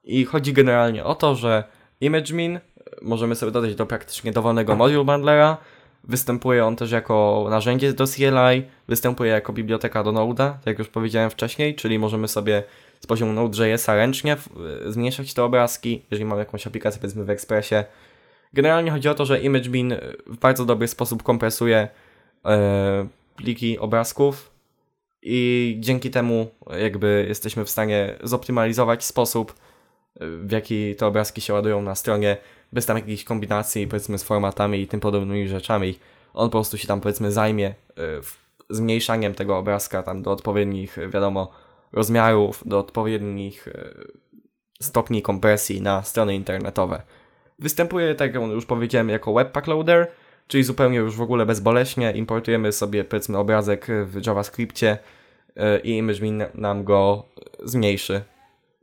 [0.04, 1.64] i chodzi generalnie o to, że
[2.00, 2.60] ImageMin
[3.02, 5.56] możemy sobie dodać do praktycznie dowolnego module bundlera.
[6.04, 10.88] Występuje on też jako narzędzie do CLI, występuje jako biblioteka do Node'a, tak jak już
[10.88, 12.62] powiedziałem wcześniej, czyli możemy sobie
[13.00, 14.36] z poziomu Node.js'a ręcznie
[14.86, 17.74] zmniejszać te obrazki, jeżeli mamy jakąś aplikację powiedzmy w Expressie.
[18.52, 19.94] Generalnie chodzi o to, że ImageBean
[20.26, 21.88] w bardzo dobry sposób kompresuje
[22.44, 23.06] e,
[23.36, 24.50] pliki obrazków
[25.22, 29.54] i dzięki temu jakby jesteśmy w stanie zoptymalizować sposób,
[30.20, 32.36] w jaki te obrazki się ładują na stronie,
[32.72, 35.98] bez tam jakichś kombinacji powiedzmy z formatami i tym podobnymi rzeczami.
[36.34, 37.74] On po prostu się tam powiedzmy zajmie y,
[38.70, 41.50] zmniejszaniem tego obrazka tam do odpowiednich, wiadomo,
[41.92, 43.94] rozmiarów, do odpowiednich y,
[44.82, 47.02] stopni kompresji na strony internetowe.
[47.58, 50.10] Występuje, tak jak już powiedziałem, jako webpack loader,
[50.48, 54.98] czyli zupełnie już w ogóle bezboleśnie importujemy sobie powiedzmy obrazek w JavaScriptie
[55.56, 57.24] y, i ImageMin nam go
[57.64, 58.22] zmniejszy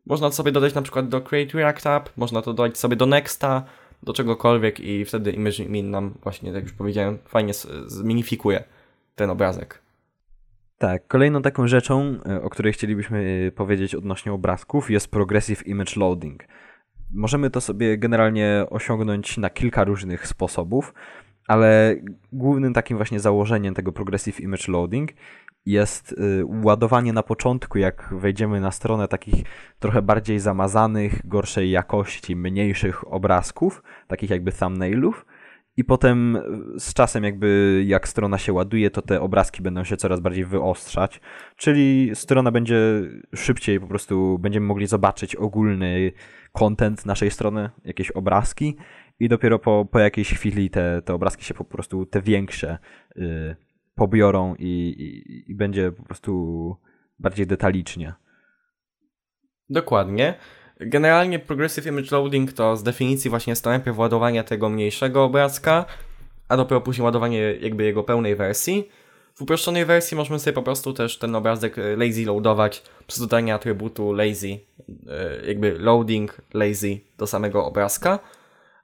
[0.06, 3.06] można to sobie dodać na przykład do Create React App, można to dodać sobie do
[3.06, 3.64] Nexta,
[4.04, 7.54] do czegokolwiek i wtedy ImageMin nam właśnie, jak już powiedziałem, fajnie
[7.86, 8.64] zminifikuje
[9.16, 9.84] ten obrazek.
[10.78, 16.00] Tak, kolejną taką rzeczą, e, o której chcielibyśmy e, powiedzieć odnośnie obrazków jest Progressive Image
[16.00, 16.44] Loading.
[17.12, 20.94] Możemy to sobie generalnie osiągnąć na kilka różnych sposobów,
[21.48, 21.96] ale
[22.34, 25.12] głównym takim właśnie założeniem tego Progressive Image Loading
[25.66, 29.44] jest y, ładowanie na początku, jak wejdziemy na stronę takich
[29.80, 35.26] trochę bardziej zamazanych, gorszej jakości, mniejszych obrazków, takich jakby thumbnailów.
[35.78, 39.98] I potem y, z czasem, jakby jak strona się ładuje, to te obrazki będą się
[39.98, 41.22] coraz bardziej wyostrzać,
[41.56, 43.02] czyli strona będzie
[43.36, 46.12] szybciej, po prostu będziemy mogli zobaczyć ogólny
[46.52, 48.78] content naszej strony, jakieś obrazki,
[49.20, 52.78] i dopiero po, po jakiejś chwili te, te obrazki się po prostu, te większe,
[53.16, 53.56] yy,
[53.96, 56.76] pobiorą i, i, i będzie po prostu
[57.20, 58.14] bardziej detalicznie.
[59.70, 60.34] Dokładnie.
[60.80, 65.86] Generalnie Progressive Image Loading to z definicji właśnie jest to najpierw ładowanie tego mniejszego obrazka,
[66.50, 68.90] a dopiero później ładowanie jakby jego pełnej wersji.
[69.36, 73.54] W uproszczonej wersji możemy sobie po prostu też ten obrazek e, lazy loadować przez dodanie
[73.54, 74.60] atrybutu lazy,
[75.10, 78.20] e, jakby loading lazy do samego obrazka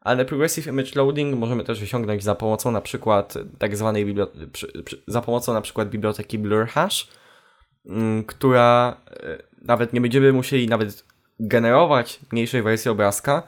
[0.10, 5.22] ale Progressive Image Loading możemy też osiągnąć za pomocą na przykład tak zwanej biblioteki, za
[5.22, 7.07] pomocą na przykład biblioteki Blur Hash,
[7.86, 11.05] mm, która e, nawet nie będziemy musieli nawet
[11.39, 13.43] generować mniejszej wersji obrazka,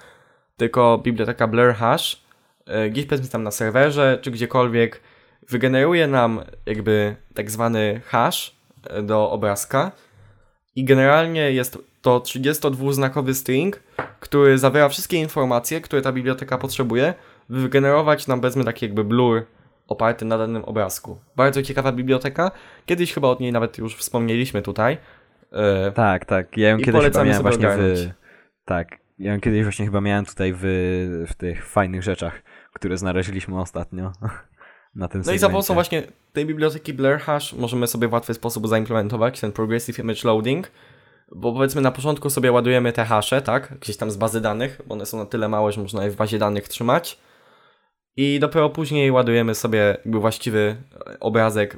[0.57, 2.23] tylko biblioteka Blur Hash
[2.65, 5.01] e, gdzieś powiedzmy tam na serwerze czy gdziekolwiek
[5.49, 8.55] wygeneruje nam jakby tak zwany hash
[8.89, 9.91] e, do obrazka
[10.75, 13.83] i generalnie jest to 32-znakowy string,
[14.19, 17.13] który zawiera wszystkie informacje, które ta biblioteka potrzebuje,
[17.49, 19.45] by wygenerować nam powiedzmy taki jakby blur
[19.87, 21.19] oparty na danym obrazku.
[21.35, 22.51] Bardzo ciekawa biblioteka.
[22.85, 24.97] Kiedyś chyba od niej nawet już wspomnieliśmy tutaj.
[25.51, 26.57] Yy, tak, tak.
[26.57, 28.09] Ja ją kiedyś chyba miałem właśnie w...
[28.65, 29.01] Tak.
[29.19, 30.61] Ja ją kiedyś właśnie chyba miałem tutaj w,
[31.27, 32.41] w tych fajnych rzeczach,
[32.73, 34.11] które znaleźliśmy ostatnio.
[34.95, 35.35] na tym No segmencie.
[35.35, 39.51] i za pomocą właśnie tej biblioteki Blur Hash możemy sobie w łatwy sposób zaimplementować ten
[39.51, 40.71] Progressive Image Loading,
[41.35, 44.93] bo powiedzmy na początku sobie ładujemy te hasze, tak, gdzieś tam z bazy danych, bo
[44.95, 47.17] one są na tyle małe, że można je w bazie danych trzymać
[48.17, 50.75] i dopiero później ładujemy sobie jakby właściwy
[51.19, 51.77] obrazek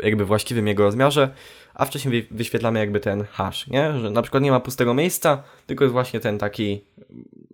[0.00, 1.28] jakby właściwym jego rozmiarze,
[1.74, 3.98] a wcześniej wy- wyświetlamy jakby ten hash, nie?
[3.98, 6.84] Że na przykład nie ma pustego miejsca, tylko jest właśnie ten taki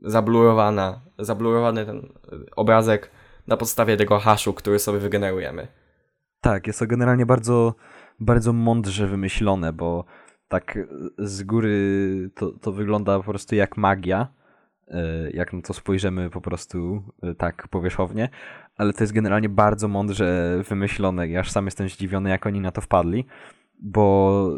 [0.02, 2.08] zablurowana, zablurowany ten
[2.56, 3.10] obrazek
[3.48, 5.68] na podstawie tego haszu, który sobie wygenerujemy.
[6.40, 7.74] Tak, jest to generalnie bardzo,
[8.20, 10.04] bardzo mądrze wymyślone, bo
[10.48, 10.78] tak
[11.18, 14.28] z góry to, to wygląda po prostu jak magia,
[14.88, 18.28] e, jak na to spojrzymy po prostu e, tak powierzchownie,
[18.76, 22.70] ale to jest generalnie bardzo mądrze wymyślone i aż sam jestem zdziwiony, jak oni na
[22.70, 23.26] to wpadli,
[23.80, 24.50] bo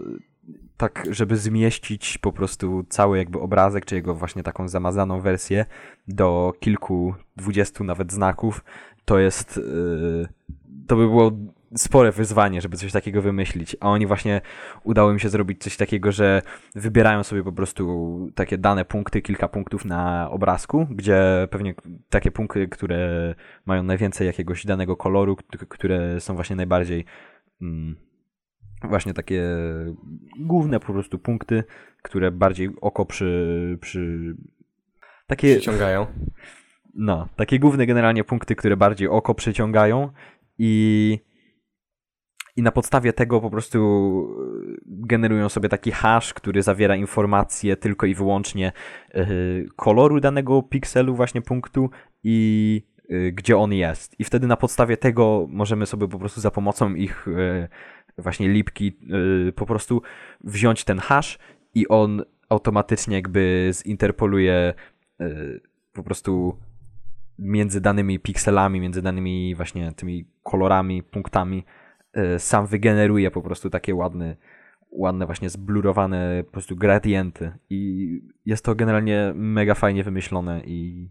[0.81, 5.64] tak, żeby zmieścić po prostu cały jakby obrazek, czy jego właśnie taką zamazaną wersję
[6.09, 8.64] do kilku, dwudziestu nawet znaków,
[9.05, 10.28] to jest, yy,
[10.87, 11.33] to by było
[11.76, 14.41] spore wyzwanie, żeby coś takiego wymyślić, a oni właśnie
[14.85, 16.43] udało im się zrobić coś takiego, że
[16.74, 21.74] wybierają sobie po prostu takie dane punkty, kilka punktów na obrazku, gdzie pewnie
[22.09, 23.35] takie punkty, które
[23.66, 25.37] mają najwięcej jakiegoś danego koloru,
[25.68, 27.05] które są właśnie najbardziej
[27.62, 28.09] mm,
[28.85, 29.45] właśnie takie
[30.39, 31.64] główne po prostu punkty,
[32.03, 34.35] które bardziej oko przy, przy
[35.26, 36.07] takie Przyciągają.
[36.95, 40.09] no, takie główne generalnie punkty, które bardziej oko przyciągają
[40.59, 41.18] i,
[42.57, 43.78] i na podstawie tego po prostu
[44.76, 48.72] e, generują sobie taki hash, który zawiera informacje tylko i wyłącznie
[49.14, 49.26] e,
[49.76, 51.91] koloru danego pikselu właśnie punktu
[52.24, 54.20] i e, gdzie on jest.
[54.20, 57.68] I wtedy na podstawie tego możemy sobie po prostu za pomocą ich e,
[58.21, 58.89] właśnie lipki
[59.49, 60.03] e, po prostu
[60.45, 61.39] wziąć ten hash
[61.75, 64.75] i on automatycznie jakby zinterpoluje
[65.21, 65.31] e,
[65.93, 66.57] po prostu
[67.39, 71.64] między danymi pikselami, między danymi właśnie tymi kolorami, punktami,
[72.12, 74.37] e, sam wygeneruje po prostu takie ładne,
[74.91, 81.09] ładne właśnie zblurowane po prostu gradienty i jest to generalnie mega fajnie wymyślone i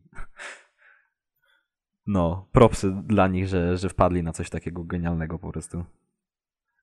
[2.07, 5.86] no, propsy dla nich, że, że wpadli na coś takiego genialnego po prostu.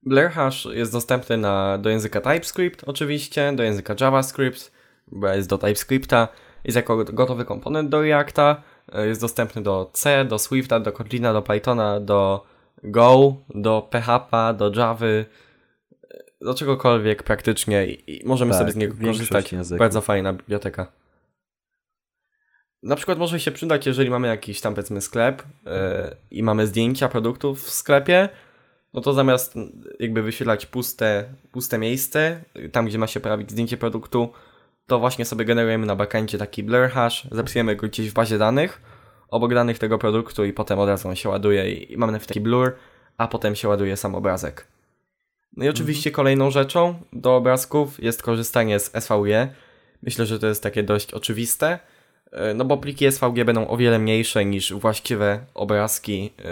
[0.06, 4.72] Blur Hash jest dostępny na, do języka TypeScript oczywiście, do języka JavaScript,
[5.08, 6.28] bo jest do TypeScripta,
[6.64, 11.32] jest jako gotowy komponent do Reacta, e, jest dostępny do C, do Swifta, do Kotlina,
[11.32, 12.44] do Pythona, do
[12.82, 15.26] Go, do PHP, do Javy,
[16.10, 19.52] e, do czegokolwiek praktycznie i i możemy Tak, sobie z niego korzystać.
[19.52, 19.78] języków.
[19.78, 20.92] Bardzo fajna biblioteka.
[22.82, 27.08] Na przykład może się przydać, jeżeli mamy jakiś tam powiedzmy sklep e, i mamy zdjęcia
[27.08, 28.28] produktów w sklepie,
[28.96, 33.50] no to zamiast mm, jakby wyświetlać puste, puste miejsce, y, tam gdzie ma się pojawić
[33.50, 34.32] zdjęcie produktu,
[34.86, 38.80] to właśnie sobie generujemy na backendzie taki blur hash, zapisujemy go gdzieś w bazie danych,
[39.28, 42.76] obok danych tego produktu i potem od razu on się ładuje i mamy taki blur,
[43.18, 44.66] a potem się ładuje sam obrazek.
[45.56, 49.54] No i oczywiście kolejną rzeczą do obrazków jest korzystanie z SVG.
[50.02, 51.78] Myślę, że to jest takie dość oczywiste,
[52.54, 56.50] no bo pliki SVG będą o wiele mniejsze niż właściwe obrazki, e,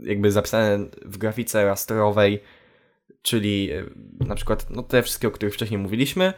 [0.00, 2.42] jakby zapisane w grafice rastrowej,
[3.22, 3.84] czyli e,
[4.26, 6.32] na przykład no te wszystkie, o których wcześniej mówiliśmy.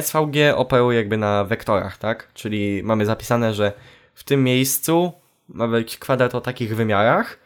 [0.00, 2.32] SVG operuje jakby na wektorach, tak?
[2.34, 3.72] Czyli mamy zapisane, że
[4.14, 5.12] w tym miejscu
[5.48, 7.38] ma być kwadrat o takich wymiarach,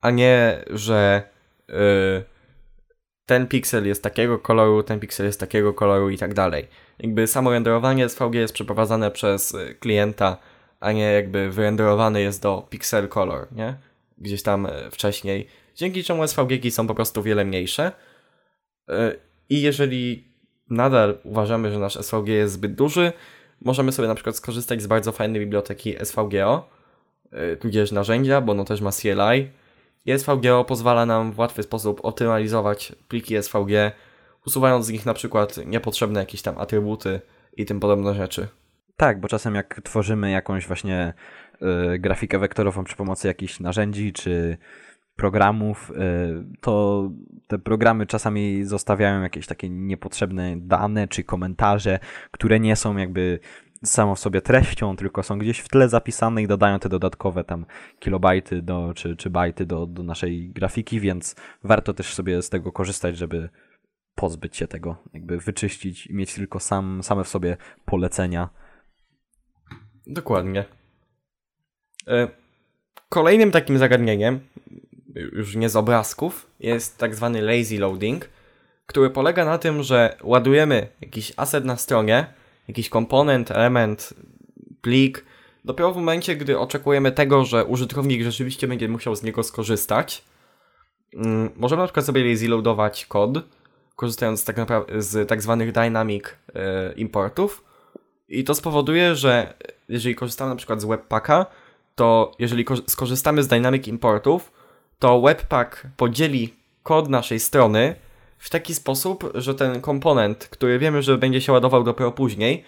[0.00, 1.22] a nie, że
[1.70, 1.72] y,
[3.26, 6.68] ten piksel jest takiego koloru, ten piksel jest takiego koloru i tak dalej.
[6.98, 10.36] Jakby samo renderowanie SVG jest przeprowadzane przez y, klienta,
[10.80, 13.74] a nie jakby wyrenderowany jest do pixel color, nie?
[14.18, 15.46] Gdzieś tam y, wcześniej.
[15.74, 17.92] Dzięki czemu SVG są po prostu wiele mniejsze.
[18.90, 18.92] Y,
[19.48, 20.24] I jeżeli
[20.70, 23.12] nadal uważamy, że nasz SVG jest zbyt duży,
[23.60, 26.68] możemy sobie na przykład skorzystać z bardzo fajnej biblioteki SVGO,
[27.60, 29.50] tudzież narzędzia, bo ono też ma CLI.
[30.06, 33.92] I SVGO pozwala nam w łatwy sposób optymalizować pliki SVG,
[34.46, 37.20] usuwając z nich na przykład niepotrzebne jakieś tam atrybuty
[37.56, 38.48] i tym podobne rzeczy.
[38.96, 41.14] Tak, bo czasem jak tworzymy jakąś właśnie
[41.94, 44.58] y, grafikę wektorową przy pomocy jakichś narzędzi czy
[45.16, 45.94] programów, y,
[46.60, 47.10] to
[47.46, 51.98] te programy czasami zostawiają jakieś takie niepotrzebne dane czy komentarze,
[52.30, 53.38] które nie są jakby
[53.84, 57.66] samą w sobie treścią, tylko są gdzieś w tle zapisane i dodają te dodatkowe tam
[57.98, 62.72] kilobajty do, czy, czy bajty do, do naszej grafiki, więc warto też sobie z tego
[62.72, 63.48] korzystać, żeby
[64.14, 68.48] pozbyć się tego, jakby wyczyścić i mieć tylko sam, same w sobie polecenia.
[70.06, 70.64] Dokładnie.
[72.06, 72.42] E,
[73.12, 74.40] Kolejnym takim zagadnieniem,
[75.14, 78.28] już nie z obrazków, jest tak zwany lazy loading,
[78.86, 82.26] który polega na tym, że ładujemy jakiś asset na stronie,
[82.68, 84.14] jakiś komponent, element,
[84.80, 85.24] plik
[85.64, 90.24] dopiero w momencie, gdy oczekujemy tego, że użytkownik rzeczywiście będzie musiał z niego skorzystać,
[91.14, 93.38] mm, możemy na przykład sobie lazy loadować kod,
[93.96, 96.24] korzystając tak naprawdę z tak zwanych dynamic
[96.54, 97.64] e, importów
[98.28, 99.54] i to spowoduje, że
[99.88, 101.46] jeżeli korzystamy na przykład z webpacka,
[101.94, 104.52] to jeżeli skorzystamy z dynamic importów,
[104.98, 107.94] to webpack podzieli kod naszej strony
[108.38, 112.64] w taki sposób, że ten komponent, który wiemy, że będzie się ładował dopiero później,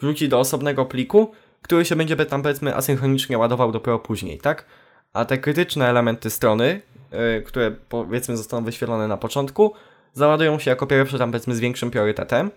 [0.00, 4.64] wrzuci do osobnego pliku, który się będzie tam powiedzmy asynchronicznie ładował dopiero później, tak?
[5.12, 6.80] A te krytyczne elementy strony,
[7.12, 9.74] yy, które powiedzmy zostaną wyświetlone na początku,
[10.18, 12.50] załadują się jako pierwsze tam powiedzmy z większym priorytetem.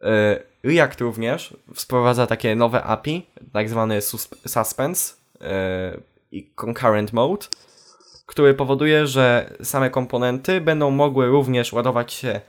[0.00, 0.08] Yy,
[0.64, 4.00] React również wprowadza takie nowe API, tak zwany
[4.46, 5.46] suspense yy,
[6.32, 7.46] i concurrent mode,
[8.26, 12.40] który powoduje, że same komponenty będą mogły również ładować się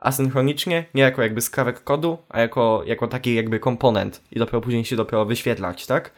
[0.00, 4.84] asynchronicznie, nie jako jakby skrawek kodu, a jako, jako taki jakby komponent i dopiero później
[4.84, 6.10] się dopiero wyświetlać, tak?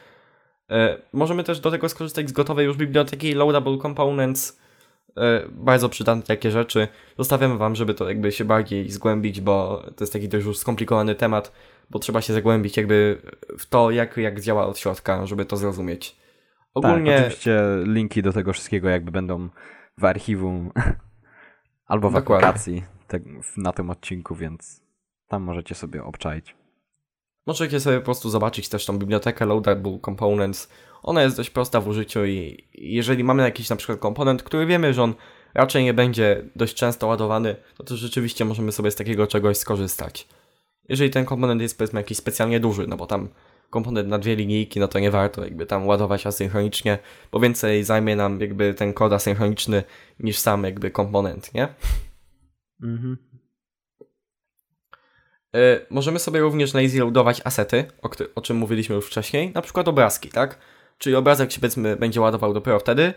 [0.71, 4.59] E, możemy też do tego skorzystać z gotowej już biblioteki Loadable Components,
[5.51, 6.89] bardzo przydatne takie rzeczy.
[7.19, 11.15] Zostawiamy Wam, żeby to jakby się bardziej zgłębić, bo to jest taki dość już skomplikowany
[11.15, 11.53] temat,
[11.91, 13.23] bo trzeba się zagłębić jakby
[13.59, 16.17] w to, jak, jak działa od środka, żeby to zrozumieć.
[16.75, 17.13] Ogólnie...
[17.13, 19.49] Tak, oczywiście linki do tego wszystkiego jakby będą
[19.99, 20.73] w archiwum
[21.87, 22.49] albo w Dokładnie.
[22.49, 23.21] aplikacji te,
[23.57, 24.83] na tym odcinku, więc
[25.29, 26.57] tam możecie sobie obczaić.
[27.47, 30.69] Możecie sobie po prostu zobaczyć też tą bibliotekę Loadable Components.
[31.03, 34.95] Ona jest dość prosta w użyciu i jeżeli mamy jakiś na przykład komponent, który wiemy,
[34.95, 35.15] że on
[35.55, 40.29] raczej nie będzie dość często ładowany, no to rzeczywiście możemy sobie z takiego czegoś skorzystać.
[40.89, 43.29] Jeżeli ten komponent jest powiedzmy jakiś specjalnie duży, no bo tam
[43.71, 46.99] komponent na dwie linijki, no to nie warto jakby tam ładować asynchronicznie,
[47.33, 49.83] bo więcej zajmie nam jakby ten kod asynchroniczny
[50.21, 51.69] niż sam jakby komponent, nie?
[52.83, 53.19] Mhm.
[55.57, 59.89] Y, możemy sobie również lazy loadować asety, o, o, czym mówiliśmy już wcześniej, na przykład
[59.89, 60.59] obrazki, tak?
[60.99, 63.15] Czyli obrazek się powiedzmy będzie ładował dopiero wtedy,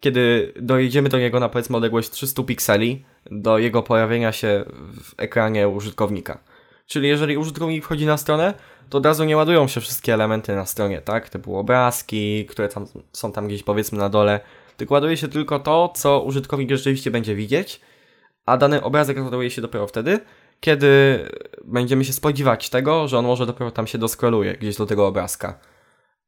[0.00, 4.64] kiedy dojedziemy do niego na powiedzmy odległość 300 pikseli do jego pojawienia się
[5.02, 6.38] w ekranie użytkownika.
[6.86, 8.54] Czyli jeżeli użytkownik wchodzi na stronę,
[8.90, 11.28] to od razu nie ładują się wszystkie elementy na stronie, tak?
[11.28, 14.40] Typu obrazki, które tam, są tam gdzieś powiedzmy na dole,
[14.76, 17.80] tylko ładuje się tylko to, co użytkownik rzeczywiście będzie widzieć,
[18.46, 20.20] a dany obrazek ładuje się dopiero wtedy,
[20.60, 21.18] kiedy
[21.64, 25.58] będziemy się spodziewać tego, że on może dopiero tam się doskroluje gdzieś do tego obrazka.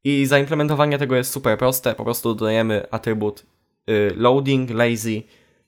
[0.07, 3.45] I zaimplementowanie tego jest super proste, po prostu dodajemy atrybut
[3.89, 5.23] y, loading lazy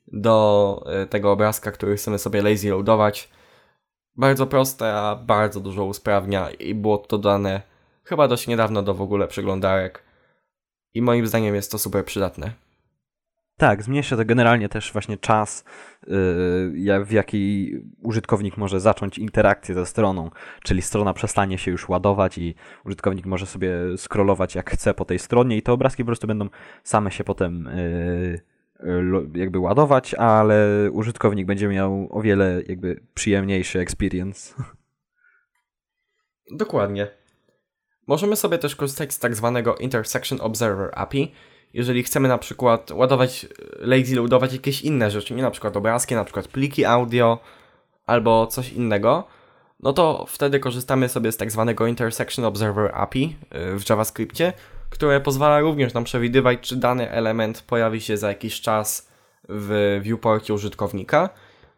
[0.07, 3.29] do y, tego obrazka, który chcemy sobie lazy loadować.
[4.15, 7.61] Bardzo proste, a bardzo dużo usprawnia i było to dodane
[8.03, 10.03] chyba dość niedawno do w ogóle przeglądarek.
[10.93, 12.51] I moim zdaniem jest to super przydatne.
[13.59, 15.63] Tak, zmniejsza to generalnie też właśnie czas,
[16.07, 20.29] yy, w jaki użytkownik może zacząć interakcję ze stroną,
[20.63, 22.55] czyli strona przestanie się już ładować i
[22.85, 26.49] użytkownik może sobie scrollować jak chce po tej stronie i te obrazki po prostu będą
[26.83, 27.69] same się potem
[28.83, 34.53] yy, jakby ładować, ale użytkownik będzie miał o wiele jakby przyjemniejszy experience.
[36.51, 37.07] Dokładnie.
[38.07, 41.31] Możemy sobie też korzystać z tak zwanego Intersection Observer API,
[41.73, 43.47] jeżeli chcemy na przykład ładować,
[43.79, 47.39] lazy loadować jakieś inne rzeczy, nie na przykład obrazki, na przykład pliki audio
[48.05, 49.27] albo coś innego,
[49.79, 53.35] no to wtedy korzystamy sobie z tak zwanego Intersection Observer API
[53.75, 54.53] y, w JavaScriptie,
[54.89, 59.09] które pozwala również nam przewidywać, czy dany element pojawi się za jakiś czas
[59.49, 61.29] w viewporcie użytkownika.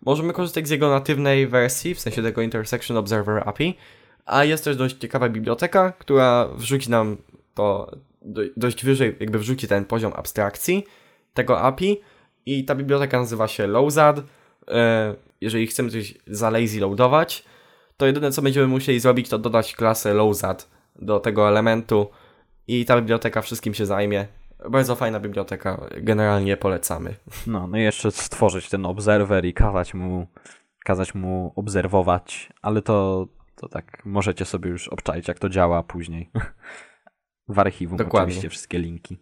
[0.05, 3.77] Możemy korzystać z jego natywnej wersji, w sensie tego Intersection Observer API,
[4.25, 7.17] a jest też dość ciekawa biblioteka, która wrzuci nam
[7.53, 7.91] to,
[8.57, 10.83] dość wyżej jakby wrzuci ten poziom abstrakcji
[11.33, 12.01] tego API
[12.45, 14.21] i ta biblioteka nazywa się Lowzad.
[14.67, 17.45] E, jeżeli chcemy coś za lazy loadować,
[17.97, 22.09] to jedyne co będziemy musieli zrobić to dodać klasę Lowzad do tego elementu
[22.67, 24.27] i ta biblioteka wszystkim się zajmie.
[24.69, 27.15] Bardzo fajna biblioteka, generalnie polecamy.
[27.47, 30.27] No, no i jeszcze stworzyć ten obserwer i kazać mu,
[30.85, 36.29] kazać mu obserwować, ale to, to tak możecie sobie już obczaić, jak to działa później.
[37.47, 38.27] W archiwum Dokładnie.
[38.27, 39.17] oczywiście wszystkie linki.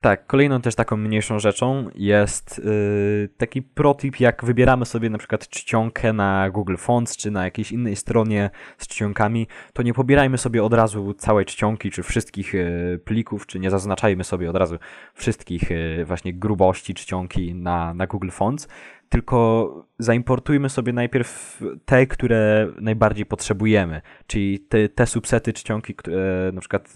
[0.00, 5.48] Tak, kolejną też taką mniejszą rzeczą jest yy, taki protip, jak wybieramy sobie na przykład
[5.48, 10.64] czcionkę na Google Fonts czy na jakiejś innej stronie z czcionkami, to nie pobierajmy sobie
[10.64, 14.78] od razu całej czcionki czy wszystkich yy, plików, czy nie zaznaczajmy sobie od razu
[15.14, 18.68] wszystkich yy, właśnie grubości czcionki na, na Google Fonts,
[19.08, 26.60] tylko zaimportujmy sobie najpierw te, które najbardziej potrzebujemy, czyli te, te subsety czcionki, które na
[26.60, 26.94] przykład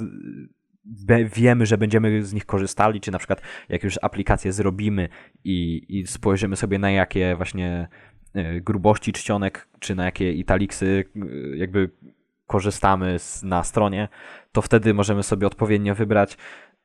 [1.35, 5.09] wiemy, że będziemy z nich korzystali, czy na przykład jak już aplikację zrobimy
[5.45, 7.89] i, i spojrzymy sobie na jakie właśnie
[8.35, 11.91] e, grubości czcionek, czy na jakie italiksy e, jakby
[12.47, 14.09] korzystamy z, na stronie,
[14.53, 16.37] to wtedy możemy sobie odpowiednio wybrać,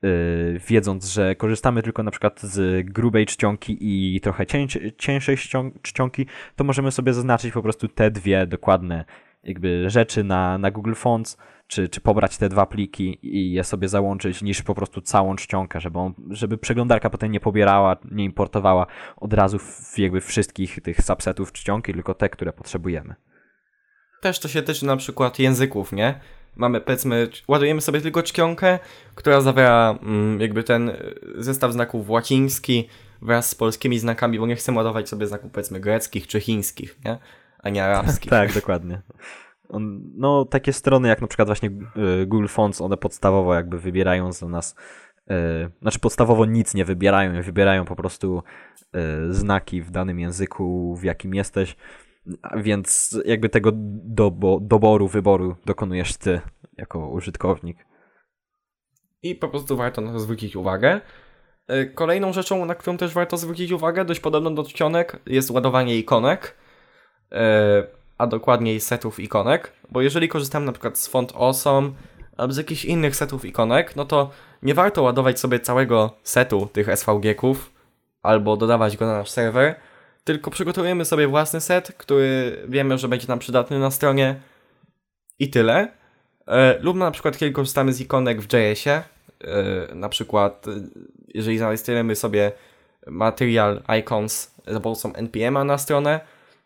[0.02, 4.45] yy, wiedząc, że korzystamy tylko na przykład z grubej czcionki i trochę
[4.97, 5.38] cieńszej
[5.82, 6.26] czcionki,
[6.56, 9.06] to możemy sobie zaznaczyć po prostu te dwie dokładne
[9.44, 11.38] jakby rzeczy na, na Google Fonts,
[11.68, 15.80] czy, czy pobrać te dwa pliki i je sobie załączyć, niż po prostu całą czcionkę,
[15.80, 18.86] żeby, on, żeby przeglądarka potem nie pobierała, nie importowała
[19.18, 23.16] od razu w, jakby wszystkich tych subsetów czcionki, tylko te, które potrzebujemy.
[24.22, 26.20] Też to się tyczy na przykład języków, nie?
[26.56, 28.80] Mamy, powiedzmy, ładujemy sobie tylko czcionkę,
[29.16, 30.96] która zawiera mm, jakby ten y,
[31.38, 32.88] zestaw znaków łaciński
[33.22, 37.18] wraz z polskimi znakami, bo nie chcemy ładować sobie znaków, powiedzmy, greckich czy chińskich, nie?
[37.64, 38.30] A nie arabskich.
[38.39, 39.01] tak, dokładnie.
[40.16, 41.70] No, takie strony jak na przykład właśnie
[42.22, 44.76] y, Google Fonts, one podstawowo jakby wybierają za nas,
[45.28, 45.36] yy,
[45.82, 48.43] znaczy podstawowo nic nie wybierają, wybierają po prostu
[48.93, 51.76] yy, znaki w danym języku, w jakim jesteś,
[52.57, 56.41] więc jakby tego dobo, doboru, wyboru dokonujesz ty
[56.78, 57.86] jako użytkownik.
[59.24, 61.01] I po prostu warto na to zwrócić uwagę.
[61.72, 65.97] Y, kolejną rzeczą, na którą też warto zwrócić uwagę, dość podobną do czcionek, jest ładowanie
[65.97, 66.55] ikonek
[68.18, 71.92] a dokładniej setów ikonek, bo jeżeli korzystamy na przykład z font Awesome
[72.38, 74.30] albo z jakichś innych setów ikonek, no to
[74.64, 77.56] nie warto ładować sobie całego setu tych SVG-ków
[78.24, 79.76] albo dodawać go na nasz serwer,
[80.24, 84.36] tylko przygotujemy sobie własny set, który wiemy, że będzie nam przydatny na stronie
[85.40, 85.88] i tyle.
[86.48, 90.72] E, lub na przykład kiedy korzystamy z ikonek w JS-ie, e, na przykład e,
[91.34, 92.52] jeżeli zarejestrujemy sobie
[93.08, 96.20] material icons za pomocą npm na stronę,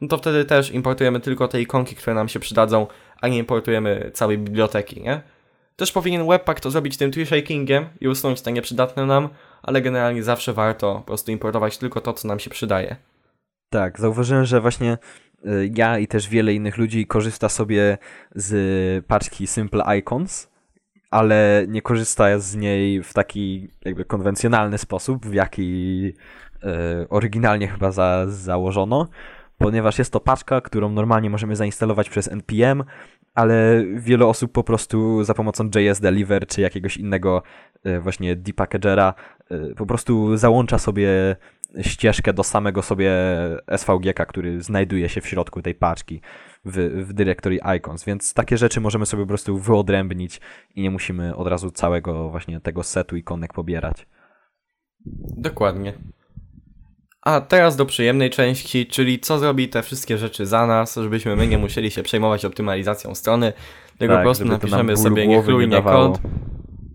[0.03, 2.87] no to wtedy też importujemy tylko te ikonki, które nam się przydadzą,
[3.21, 5.21] a nie importujemy całej biblioteki, nie?
[5.75, 9.29] Też powinien Webpack to zrobić tym tree shakingiem i usunąć te nieprzydatne nam,
[9.61, 12.95] ale generalnie zawsze warto po prostu importować tylko to, co nam się przydaje.
[13.69, 14.97] Tak, zauważyłem, że właśnie
[15.45, 17.97] y, ja i też wiele innych ludzi korzysta sobie
[18.35, 20.49] z paczki Simple Icons,
[21.11, 26.05] ale nie korzysta z niej w taki jakby konwencjonalny sposób, w jaki
[26.63, 29.07] y, oryginalnie chyba za, założono,
[29.63, 32.83] ponieważ jest to paczka, którą normalnie możemy zainstalować przez npm,
[33.33, 37.43] ale wiele osób po prostu za pomocą JS Deliver czy jakiegoś innego
[37.83, 39.13] e, właśnie depackagera
[39.49, 41.35] e, po prostu załącza sobie
[41.81, 43.11] ścieżkę do samego sobie
[43.77, 46.21] SVG, który znajduje się w środku tej paczki
[46.65, 50.41] w, w dyrektorii icons, więc takie rzeczy możemy sobie po prostu wyodrębnić
[50.75, 54.07] i nie musimy od razu całego właśnie tego setu ikonek pobierać.
[55.37, 55.93] Dokładnie.
[57.25, 61.47] A teraz do przyjemnej części, czyli co zrobi te wszystkie rzeczy za nas, żebyśmy my
[61.47, 63.53] nie musieli się przejmować optymalizacją strony,
[63.97, 66.19] tylko tak, po prostu napiszemy sobie niechlujnie kod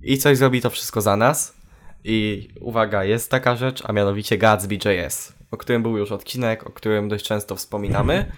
[0.02, 1.58] i coś zrobi to wszystko za nas.
[2.04, 7.08] I uwaga, jest taka rzecz, a mianowicie Gatsby.js, o którym był już odcinek, o którym
[7.08, 8.32] dość często wspominamy.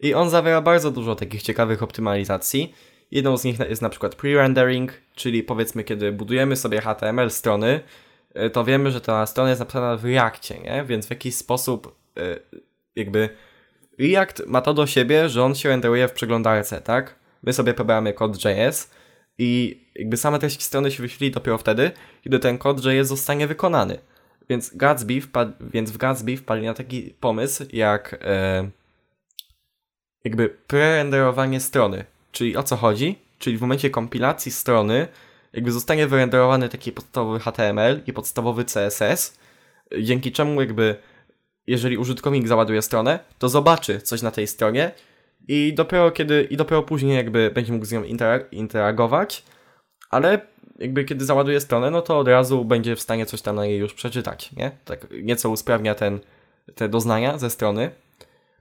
[0.00, 2.74] I on zawiera bardzo dużo takich ciekawych optymalizacji.
[3.10, 7.80] Jedną z nich jest na przykład pre-rendering, czyli powiedzmy, kiedy budujemy sobie HTML strony,
[8.52, 10.84] to wiemy, że ta strona jest napisana w Reakcie, nie?
[10.84, 12.22] Więc w jakiś sposób e,
[12.96, 13.28] jakby
[13.98, 17.14] React ma to do siebie, że on się renderuje w przeglądarce, tak?
[17.42, 18.90] My sobie pobieramy kod JS
[19.38, 21.90] i jakby same treści strony się wyświetli dopiero wtedy,
[22.24, 23.98] kiedy ten kod JS zostanie wykonany.
[24.48, 25.20] Więc, Gatsby
[25.60, 28.70] więc w Gatsby wpadli na taki pomysł, jak e,
[30.24, 32.04] jakby prerenderowanie strony.
[32.32, 33.18] Czyli o co chodzi?
[33.38, 35.08] Czyli w momencie kompilacji strony
[35.52, 39.38] jakby zostanie wyrenderowany taki podstawowy HTML i podstawowy CSS,
[40.00, 40.96] dzięki czemu jakby
[41.66, 44.90] jeżeli użytkownik załaduje stronę, to zobaczy coś na tej stronie
[45.48, 48.02] i dopiero kiedy, i dopiero później jakby będzie mógł z nią
[48.50, 49.44] interagować,
[50.10, 50.40] ale
[50.78, 53.78] jakby kiedy załaduje stronę, no to od razu będzie w stanie coś tam na niej
[53.78, 54.70] już przeczytać, nie?
[54.84, 56.20] Tak nieco usprawnia ten,
[56.74, 57.90] te doznania ze strony.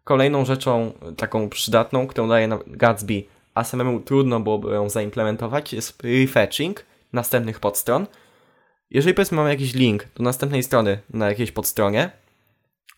[0.04, 3.24] Kolejną rzeczą taką przydatną, którą daje Gatsby
[3.58, 8.08] a samemu trudno byłoby ją zaimplementować, jest refetching następnych podstron.
[8.90, 12.12] Jeżeli powiedzmy mamy jakiś link do następnej strony na jakiejś podstronie,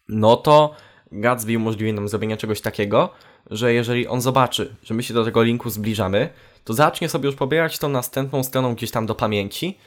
[0.07, 0.75] no to
[1.11, 3.09] Gatsby umożliwi nam zrobienie czegoś takiego,
[3.51, 6.29] że jeżeli on zobaczy, że my się do tego linku zbliżamy,
[6.63, 9.77] to zacznie sobie już pobierać tą następną stroną gdzieś tam do pamięci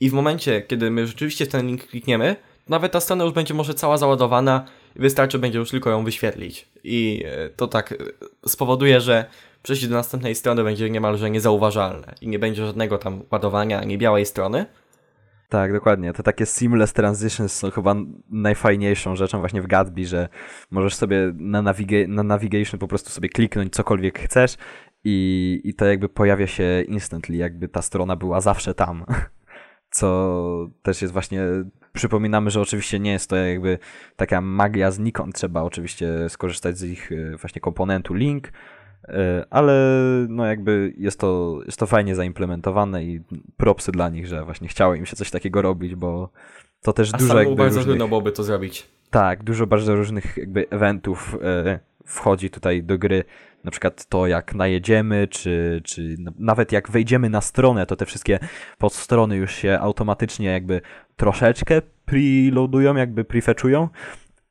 [0.00, 2.36] i w momencie, kiedy my rzeczywiście ten link klikniemy,
[2.68, 4.64] nawet ta strona już będzie może cała załadowana
[4.96, 6.68] wystarczy będzie już tylko ją wyświetlić.
[6.84, 7.96] I e, to tak e,
[8.48, 9.24] spowoduje, że
[9.62, 14.26] przejście do następnej strony będzie niemalże niezauważalne i nie będzie żadnego tam ładowania ani białej
[14.26, 14.66] strony.
[15.48, 16.12] Tak, dokładnie.
[16.12, 17.94] Te takie seamless transitions są chyba
[18.30, 20.28] najfajniejszą rzeczą właśnie w Gatsby, że
[20.70, 24.56] możesz sobie na, naviga na navigation po prostu sobie kliknąć cokolwiek chcesz
[25.04, 29.04] i, i to jakby pojawia się instantly, jakby ta strona była zawsze tam.
[29.90, 31.42] Co też jest właśnie,
[31.92, 33.78] przypominamy, że oczywiście nie jest to jakby
[34.16, 38.52] taka magia znikąd, trzeba oczywiście skorzystać z ich e, właśnie komponentu link,
[39.08, 39.74] E, ale
[40.28, 43.20] no jakby jest to, jest to fajnie zaimplementowane i
[43.56, 46.28] propsy dla nich, że właśnie chciało im się coś takiego robić, bo
[46.82, 47.84] to też A dużo jakby bardzo różnych...
[47.84, 48.90] trudno byłoby to zrobić.
[49.10, 53.24] Tak, dużo bardzo różnych jakby eventów e, wchodzi tutaj do gry.
[53.64, 58.38] Na przykład to, jak najedziemy, czy, czy nawet jak wejdziemy na stronę, to te wszystkie
[58.78, 60.80] podstrony już się automatycznie jakby
[61.16, 63.88] troszeczkę preloadują, jakby prefetchują,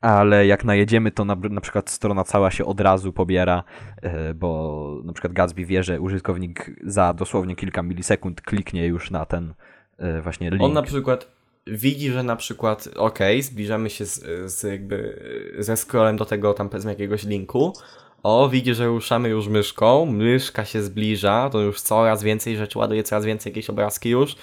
[0.02, 3.64] ale jak najedziemy, to na, na przykład strona cała się od razu pobiera,
[4.02, 9.26] e, bo na przykład Gatsby wie, że użytkownik za dosłownie kilka milisekund kliknie już na
[9.26, 9.54] ten
[9.98, 10.64] e, właśnie link.
[10.64, 11.28] On na przykład
[11.68, 15.24] widzi, że na przykład, ok, zbliżamy się z, z jakby
[15.60, 17.74] ze scrollem do tego tam powiedzmy jakiegoś linku.
[18.24, 23.04] O, widzi, że ruszamy już myszką, myszka się zbliża, to już coraz więcej rzeczy ładuje,
[23.04, 24.36] coraz więcej jakieś obrazki już.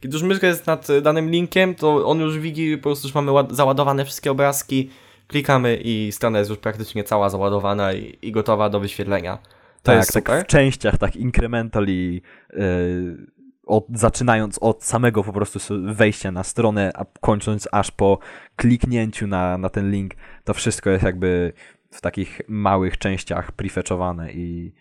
[0.00, 3.32] Kiedy już myszka jest nad danym linkiem, to on już widzi, po prostu już mamy
[3.50, 4.90] załadowane wszystkie obrazki,
[5.26, 9.36] klikamy i strona jest już praktycznie cała załadowana i, i gotowa do wyświetlenia.
[9.36, 9.42] To
[9.82, 10.24] tak, jest super.
[10.24, 12.20] tak w częściach, tak incrementally,
[12.52, 13.26] yy,
[13.66, 18.18] od, zaczynając od samego po prostu wejścia na stronę, a kończąc aż po
[18.56, 20.14] kliknięciu na, na ten link,
[20.44, 21.52] to wszystko jest jakby
[21.94, 24.74] w takich małych częściach prefetchowane i,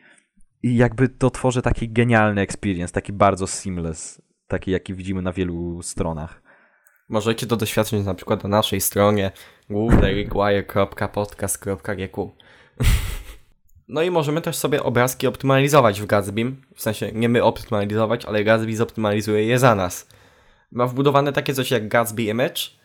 [0.64, 5.82] i jakby to tworzy taki genialny experience, taki bardzo seamless, taki jaki widzimy na wielu
[5.82, 6.42] stronach.
[7.10, 9.32] Możecie to doświadczyć na przykład na naszej stronie
[9.70, 12.32] głównerequire.podcast.gq
[13.88, 16.56] No i możemy też sobie obrazki optymalizować w Gatsby.
[16.76, 20.10] W sensie nie my optymalizować, ale Gatsby zoptymalizuje je za nas.
[20.72, 22.83] Ma wbudowane takie coś jak Gatsby Image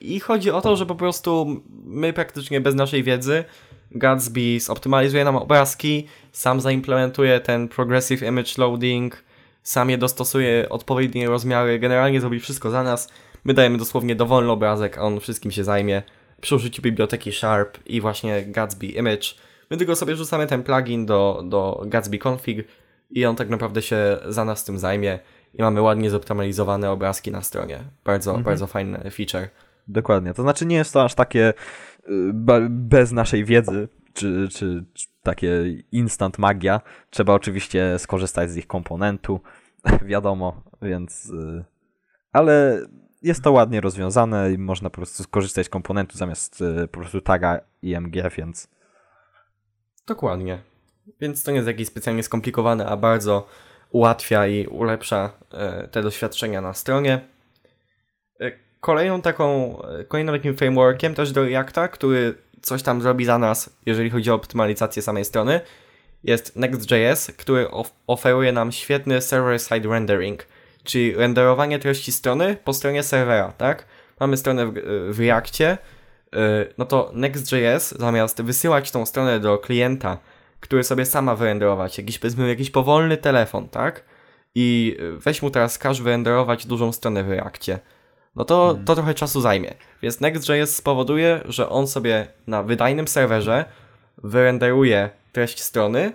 [0.00, 3.44] i chodzi o to, że po prostu my praktycznie bez naszej wiedzy
[3.90, 9.24] Gatsby zoptymalizuje nam obrazki, sam zaimplementuje ten Progressive Image Loading,
[9.62, 13.08] sam je dostosuje odpowiednie rozmiary, generalnie zrobi wszystko za nas.
[13.44, 16.02] My dajemy dosłownie dowolny obrazek, a on wszystkim się zajmie.
[16.40, 19.34] Przy użyciu biblioteki Sharp i właśnie Gatsby Image
[19.70, 22.66] My tylko sobie rzucamy ten plugin do, do Gatsby Config
[23.10, 25.18] i on tak naprawdę się za nas tym zajmie
[25.54, 27.84] i mamy ładnie zoptymalizowane obrazki na stronie.
[28.04, 28.44] Bardzo, mhm.
[28.44, 29.48] bardzo fajny feature.
[29.88, 30.34] Dokładnie.
[30.34, 31.54] To znaczy nie jest to aż takie
[32.08, 32.32] y,
[32.70, 36.80] bez naszej wiedzy, czy, czy, czy takie instant magia.
[37.10, 39.40] Trzeba oczywiście skorzystać z ich komponentu,
[40.02, 41.26] wiadomo, więc...
[41.30, 41.64] Y,
[42.32, 42.80] ale
[43.22, 47.20] jest to ładnie rozwiązane i można po prostu skorzystać z komponentu zamiast y, po prostu
[47.20, 48.68] taga IMG, więc
[50.06, 50.62] Dokładnie.
[51.20, 53.46] Więc to nie jest jakieś specjalnie skomplikowane, a bardzo
[53.90, 57.20] ułatwia i ulepsza e, te doświadczenia na stronie.
[58.40, 63.38] E, kolejną taką, e, kolejnym takim frameworkiem też do Reacta, który coś tam zrobi za
[63.38, 65.60] nas, jeżeli chodzi o optymalizację samej strony,
[66.24, 67.66] jest Next.js, który
[68.06, 70.46] oferuje nam świetny server-side rendering,
[70.84, 73.84] czyli renderowanie treści strony po stronie serwera, tak?
[74.20, 74.72] Mamy stronę w,
[75.10, 75.78] w Reactie,
[76.78, 80.18] no to Next.js zamiast wysyłać tą stronę do klienta,
[80.60, 84.04] który sobie sama wyrenderować, jakiś powiedzmy jakiś powolny telefon, tak?
[84.54, 87.78] I weź mu teraz każ wyrenderować dużą stronę w Reakcie.
[88.36, 88.84] No to, hmm.
[88.84, 89.74] to trochę czasu zajmie.
[90.02, 93.64] Więc Next.js spowoduje, że on sobie na wydajnym serwerze
[94.24, 96.12] wyrenderuje treść strony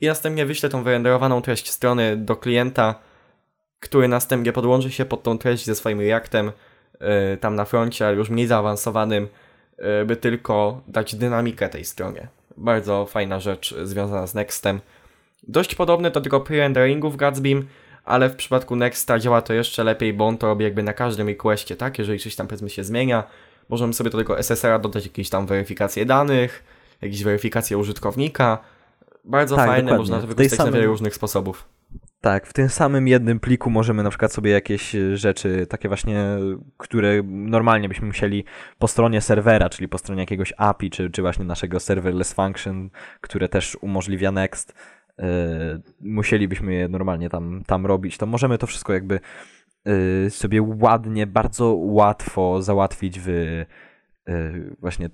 [0.00, 2.94] i następnie wyśle tą wyrenderowaną treść strony do klienta,
[3.80, 6.52] który następnie podłączy się pod tą treść ze swoim Reactem
[7.00, 7.08] yy,
[7.40, 9.28] tam na froncie, ale już mniej zaawansowanym
[9.78, 12.28] E, by tylko dać dynamikę tej stronie.
[12.58, 14.80] Bardzo fajna rzecz związana z Nextem.
[15.48, 17.68] Dość podobne do tego pre-renderingu w Gatsbym,
[18.04, 21.28] ale w przypadku Nexta działa to jeszcze lepiej, bo on to robi jakby na każdym
[21.28, 21.98] requestie, tak?
[21.98, 23.24] Jeżeli coś tam powiedzmy się zmienia,
[23.68, 26.64] możemy sobie do tego SSR-a dodać jakieś tam weryfikacje danych,
[27.02, 28.58] jakieś weryfikacje użytkownika.
[29.24, 29.98] Bardzo tak, fajne, dokładnie.
[29.98, 31.64] można to wykorzystać na wiele różnych sposobów.
[32.20, 36.24] Tak, w tym samym jednym pliku możemy na przykład sobie jakieś e, rzeczy, takie właśnie,
[36.76, 38.44] które normalnie byśmy musieli
[38.78, 42.90] po stronie serwera, czyli po stronie jakiegoś API, czy, czy właśnie naszego serverless function,
[43.20, 44.74] które też umożliwia Next,
[45.18, 45.24] yy,
[46.00, 49.20] musielibyśmy je normalnie tam, tam robić, to możemy to wszystko jakby
[49.84, 55.10] yy, sobie ładnie, bardzo łatwo załatwić w yy, właśnie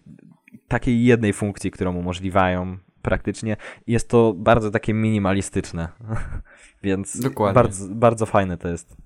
[0.69, 3.57] takiej jednej funkcji, którą umożliwiają praktycznie.
[3.87, 5.89] Jest to bardzo takie minimalistyczne.
[6.83, 7.55] Więc Dokładnie.
[7.55, 8.97] Bardzo, bardzo fajne to jest.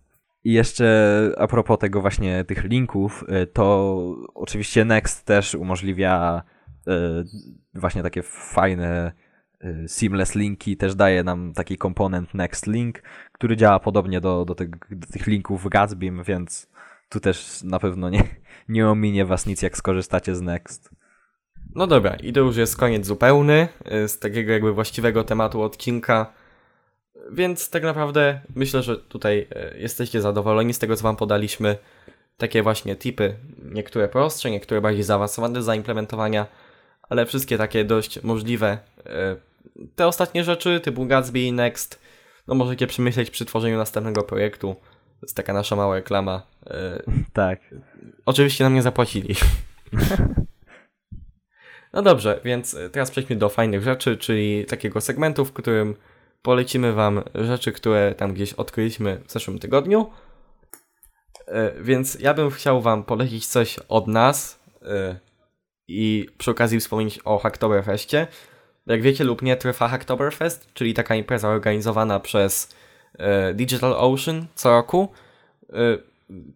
[0.44, 3.98] I jeszcze a propos tego właśnie tych linków, y, to
[4.34, 6.42] oczywiście Next też umożliwia
[6.88, 6.90] y,
[7.74, 9.12] właśnie takie fajne
[9.64, 14.54] y, seamless linki, też daje nam taki komponent Next Link, który działa podobnie do, do,
[14.54, 16.68] tych, do tych linków w Gatsbym, więc
[17.08, 18.22] tu też na pewno nie,
[18.68, 20.97] nie ominie was nic, jak skorzystacie z Next.
[21.74, 23.68] No dobra, i to już jest koniec zupełny
[24.06, 26.32] z takiego jakby właściwego tematu odcinka.
[27.30, 31.76] Więc tak naprawdę myślę, że tutaj e, jesteście zadowoleni z tego, co Wam podaliśmy.
[32.36, 33.34] Takie właśnie tipy,
[33.72, 36.46] niektóre prostsze, niektóre bardziej zaawansowane do zaimplementowania,
[37.08, 39.36] ale wszystkie takie dość możliwe, e,
[39.96, 42.00] te ostatnie rzeczy, typu Gatsby, Next,
[42.46, 44.76] no możecie przemyśleć przy tworzeniu następnego projektu.
[45.20, 46.42] To jest taka nasza mała reklama.
[47.32, 47.60] Tak.
[48.26, 49.34] Oczywiście nam nie zapłacili.
[51.92, 55.96] No dobrze, więc teraz przejdźmy do fajnych rzeczy, czyli takiego segmentu, w którym
[56.42, 60.10] polecimy Wam rzeczy, które tam gdzieś odkryliśmy w zeszłym tygodniu.
[61.46, 65.16] E, Więc ja bym chciał Wam polecić coś od nas e,
[65.88, 68.26] i przy okazji wspomnieć o Hacktoberfestie.
[68.86, 72.74] Jak wiecie lub nie, trwa Hacktoberfest, czyli taka impreza organizowana przez
[73.18, 75.08] e, Digital Ocean co roku,
[75.72, 75.74] e,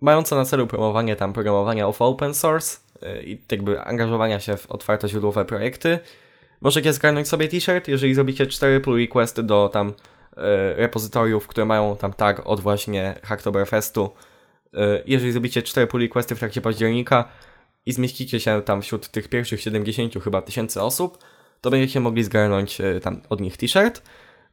[0.01, 2.92] mająca na celu promowanie tam programowania of open source e,
[3.25, 5.99] i jakby angażowania się w otwartoźródłowe projekty.
[6.61, 9.89] Możecie zgarnąć sobie t-shirt, jeżeli zrobicie 4 pull requesty do tam
[10.37, 14.11] e, repozytoriów, które mają tam tag od właśnie Hacktoberfestu.
[14.75, 17.29] E, jeżeli zrobicie 4 pull requesty w trakcie października
[17.87, 21.19] i zmieścicie się tam wśród tych pierwszych 70 chyba tysięcy osób,
[21.61, 24.03] to będziecie mogli zgarnąć e, tam od nich t-shirt.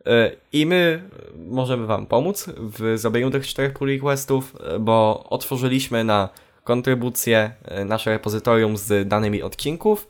[0.06, 6.04] E, I my możemy Wam pomóc w zrobieniu tych czterech pull requestów, e, bo otworzyliśmy
[6.04, 6.30] na
[6.70, 10.08] kontrybucję e, nasze repozytorium z danymi odcinków,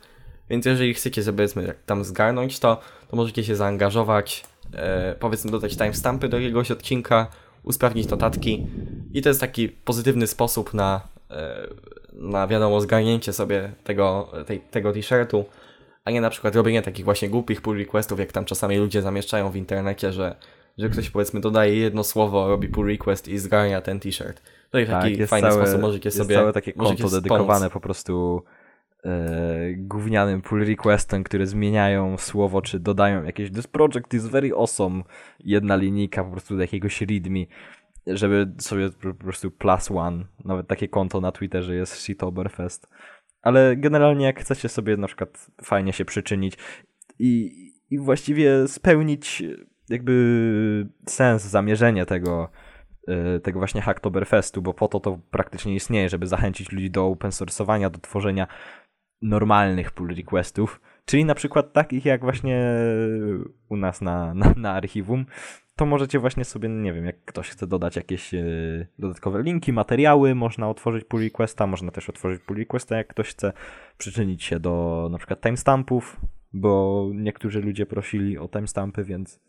[0.49, 1.47] więc jeżeli chcecie sobie
[1.85, 4.43] tam zgarnąć to, to możecie się zaangażować,
[4.73, 7.27] e, powiedzmy dodać timestampy do jakiegoś odcinka,
[7.63, 8.67] usprawnić notatki.
[9.13, 11.01] I to jest taki pozytywny sposób na,
[11.31, 11.67] e,
[12.13, 15.45] na wiadomo, zgarnięcie sobie tego, tej, tego t-shirtu,
[16.05, 19.49] a nie na przykład robienie takich właśnie głupich pull requestów, jak tam czasami ludzie zamieszczają
[19.51, 20.35] w internecie, że,
[20.77, 24.41] że ktoś powiedzmy dodaje jedno słowo, robi pull request i zgarnia ten t-shirt.
[24.69, 27.11] To jest taki jest fajny całe, sposób, możecie jest sobie całe takie konto pomóc.
[27.11, 28.43] dedykowane po prostu
[29.05, 35.03] e, gównianym pull requestem, które zmieniają słowo, czy dodają jakieś this project is very awesome,
[35.39, 37.45] jedna linijka po prostu do jakiegoś readme,
[38.07, 42.87] żeby sobie po prostu plus one, nawet takie konto na Twitterze jest Shitoberfest.
[43.41, 46.57] Ale generalnie jak chcecie sobie na przykład fajnie się przyczynić
[47.19, 47.53] i,
[47.89, 49.43] i właściwie spełnić
[49.89, 52.49] jakby sens, zamierzenie tego,
[53.37, 57.31] y, tego właśnie Hacktoberfestu, bo po to to praktycznie istnieje, żeby zachęcić ludzi do open
[57.31, 58.47] source'owania, do tworzenia
[59.21, 62.73] normalnych pull requestów, czyli na przykład takich jak właśnie
[63.69, 65.25] u nas na, na, na archiwum,
[65.75, 70.35] to możecie właśnie sobie, nie wiem, jak ktoś chce dodać jakieś y, dodatkowe linki, materiały,
[70.35, 73.53] można otworzyć pull requesta, można też otworzyć pull requesta, jak ktoś chce
[73.97, 76.21] przyczynić się do na przykład timestampów,
[76.53, 79.39] bo niektórzy ludzie prosili o timestampy, więc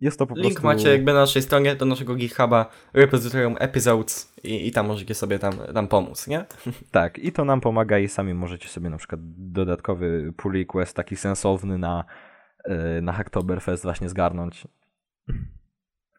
[0.00, 0.66] jest to po Link prostu...
[0.66, 5.38] macie jakby na naszej stronie do naszego GitHuba, repozytorium episodes i, i tam możecie sobie
[5.38, 6.44] tam, tam pomóc, nie?
[6.90, 11.16] Tak, i to nam pomaga i sami możecie sobie na przykład dodatkowy pull request taki
[11.16, 12.04] sensowny na,
[12.68, 14.68] y, na Hacktoberfest właśnie zgarnąć.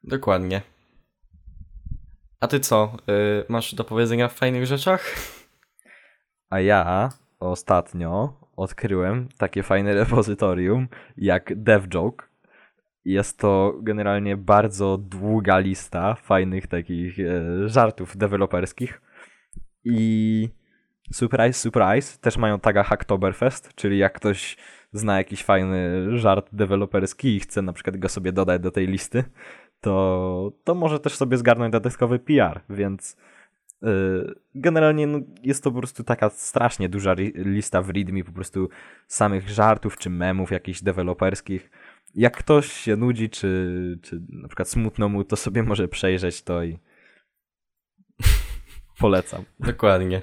[0.04, 0.62] Dokładnie.
[2.40, 2.98] A ty co?
[3.42, 5.16] Y, masz do powiedzenia w fajnych rzeczach?
[6.50, 7.10] A ja
[7.40, 12.31] ostatnio odkryłem takie fajne repozytorium jak DevJoke.
[13.06, 19.02] Jest to generalnie bardzo długa lista fajnych takich e, żartów deweloperskich.
[19.84, 20.50] I
[21.12, 24.58] surprise, surprise, też mają taga Hacktoberfest, czyli jak ktoś
[24.94, 29.24] zna jakiś fajny żart deweloperski i chce na przykład go sobie dodać do tej listy,
[29.82, 33.18] to, to może też sobie zgarnąć dodatkowy PR, więc
[33.82, 38.70] Yy, Generalnie no, jest to po prostu taka strasznie duża lista w readme po prostu
[39.08, 41.72] samych żartów czy memów jakichś deweloperskich.
[42.16, 46.64] Jak ktoś się nudzi, czy, czy na przykład smutno mu, to sobie może przejrzeć to
[46.64, 46.78] i
[49.00, 49.44] polecam.
[49.60, 50.22] Dokładnie.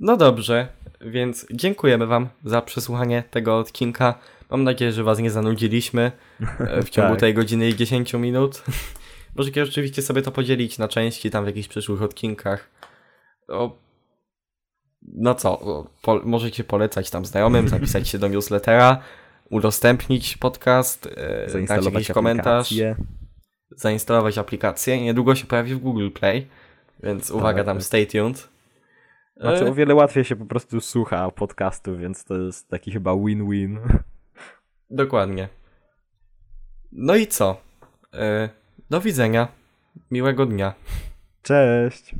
[0.00, 0.68] No dobrze,
[1.00, 4.18] więc dziękujemy Wam za przesłuchanie tego odcinka.
[4.50, 6.12] Mam nadzieję, że Was nie zanudziliśmy
[6.58, 7.20] e, w ciągu Tak.
[7.20, 8.62] tej godziny i 10 minut.
[9.36, 12.70] Możecie oczywiście sobie to podzielić na części tam w jakichś przyszłych odcinkach.
[13.48, 13.78] O,
[15.02, 15.58] no co,
[16.02, 19.02] po, możecie polecać tam znajomym, zapisać się do newslettera,
[19.50, 22.74] udostępnić podcast, e, dać jakiś komentarz,
[23.70, 25.02] zainstalować aplikację.
[25.02, 26.46] Niedługo się pojawi w Google Play,
[27.02, 27.84] więc uwaga tam, tak.
[27.84, 28.48] stay tuned.
[29.36, 33.12] Znaczy E, o wiele łatwiej się po prostu słucha podcastu, więc to jest taki chyba
[33.12, 33.80] win-win.
[34.90, 35.48] Dokładnie.
[36.92, 37.60] No i co?
[38.14, 38.48] E,
[38.90, 39.48] do widzenia.
[40.10, 40.74] Miłego dnia.
[41.42, 42.14] Cześć!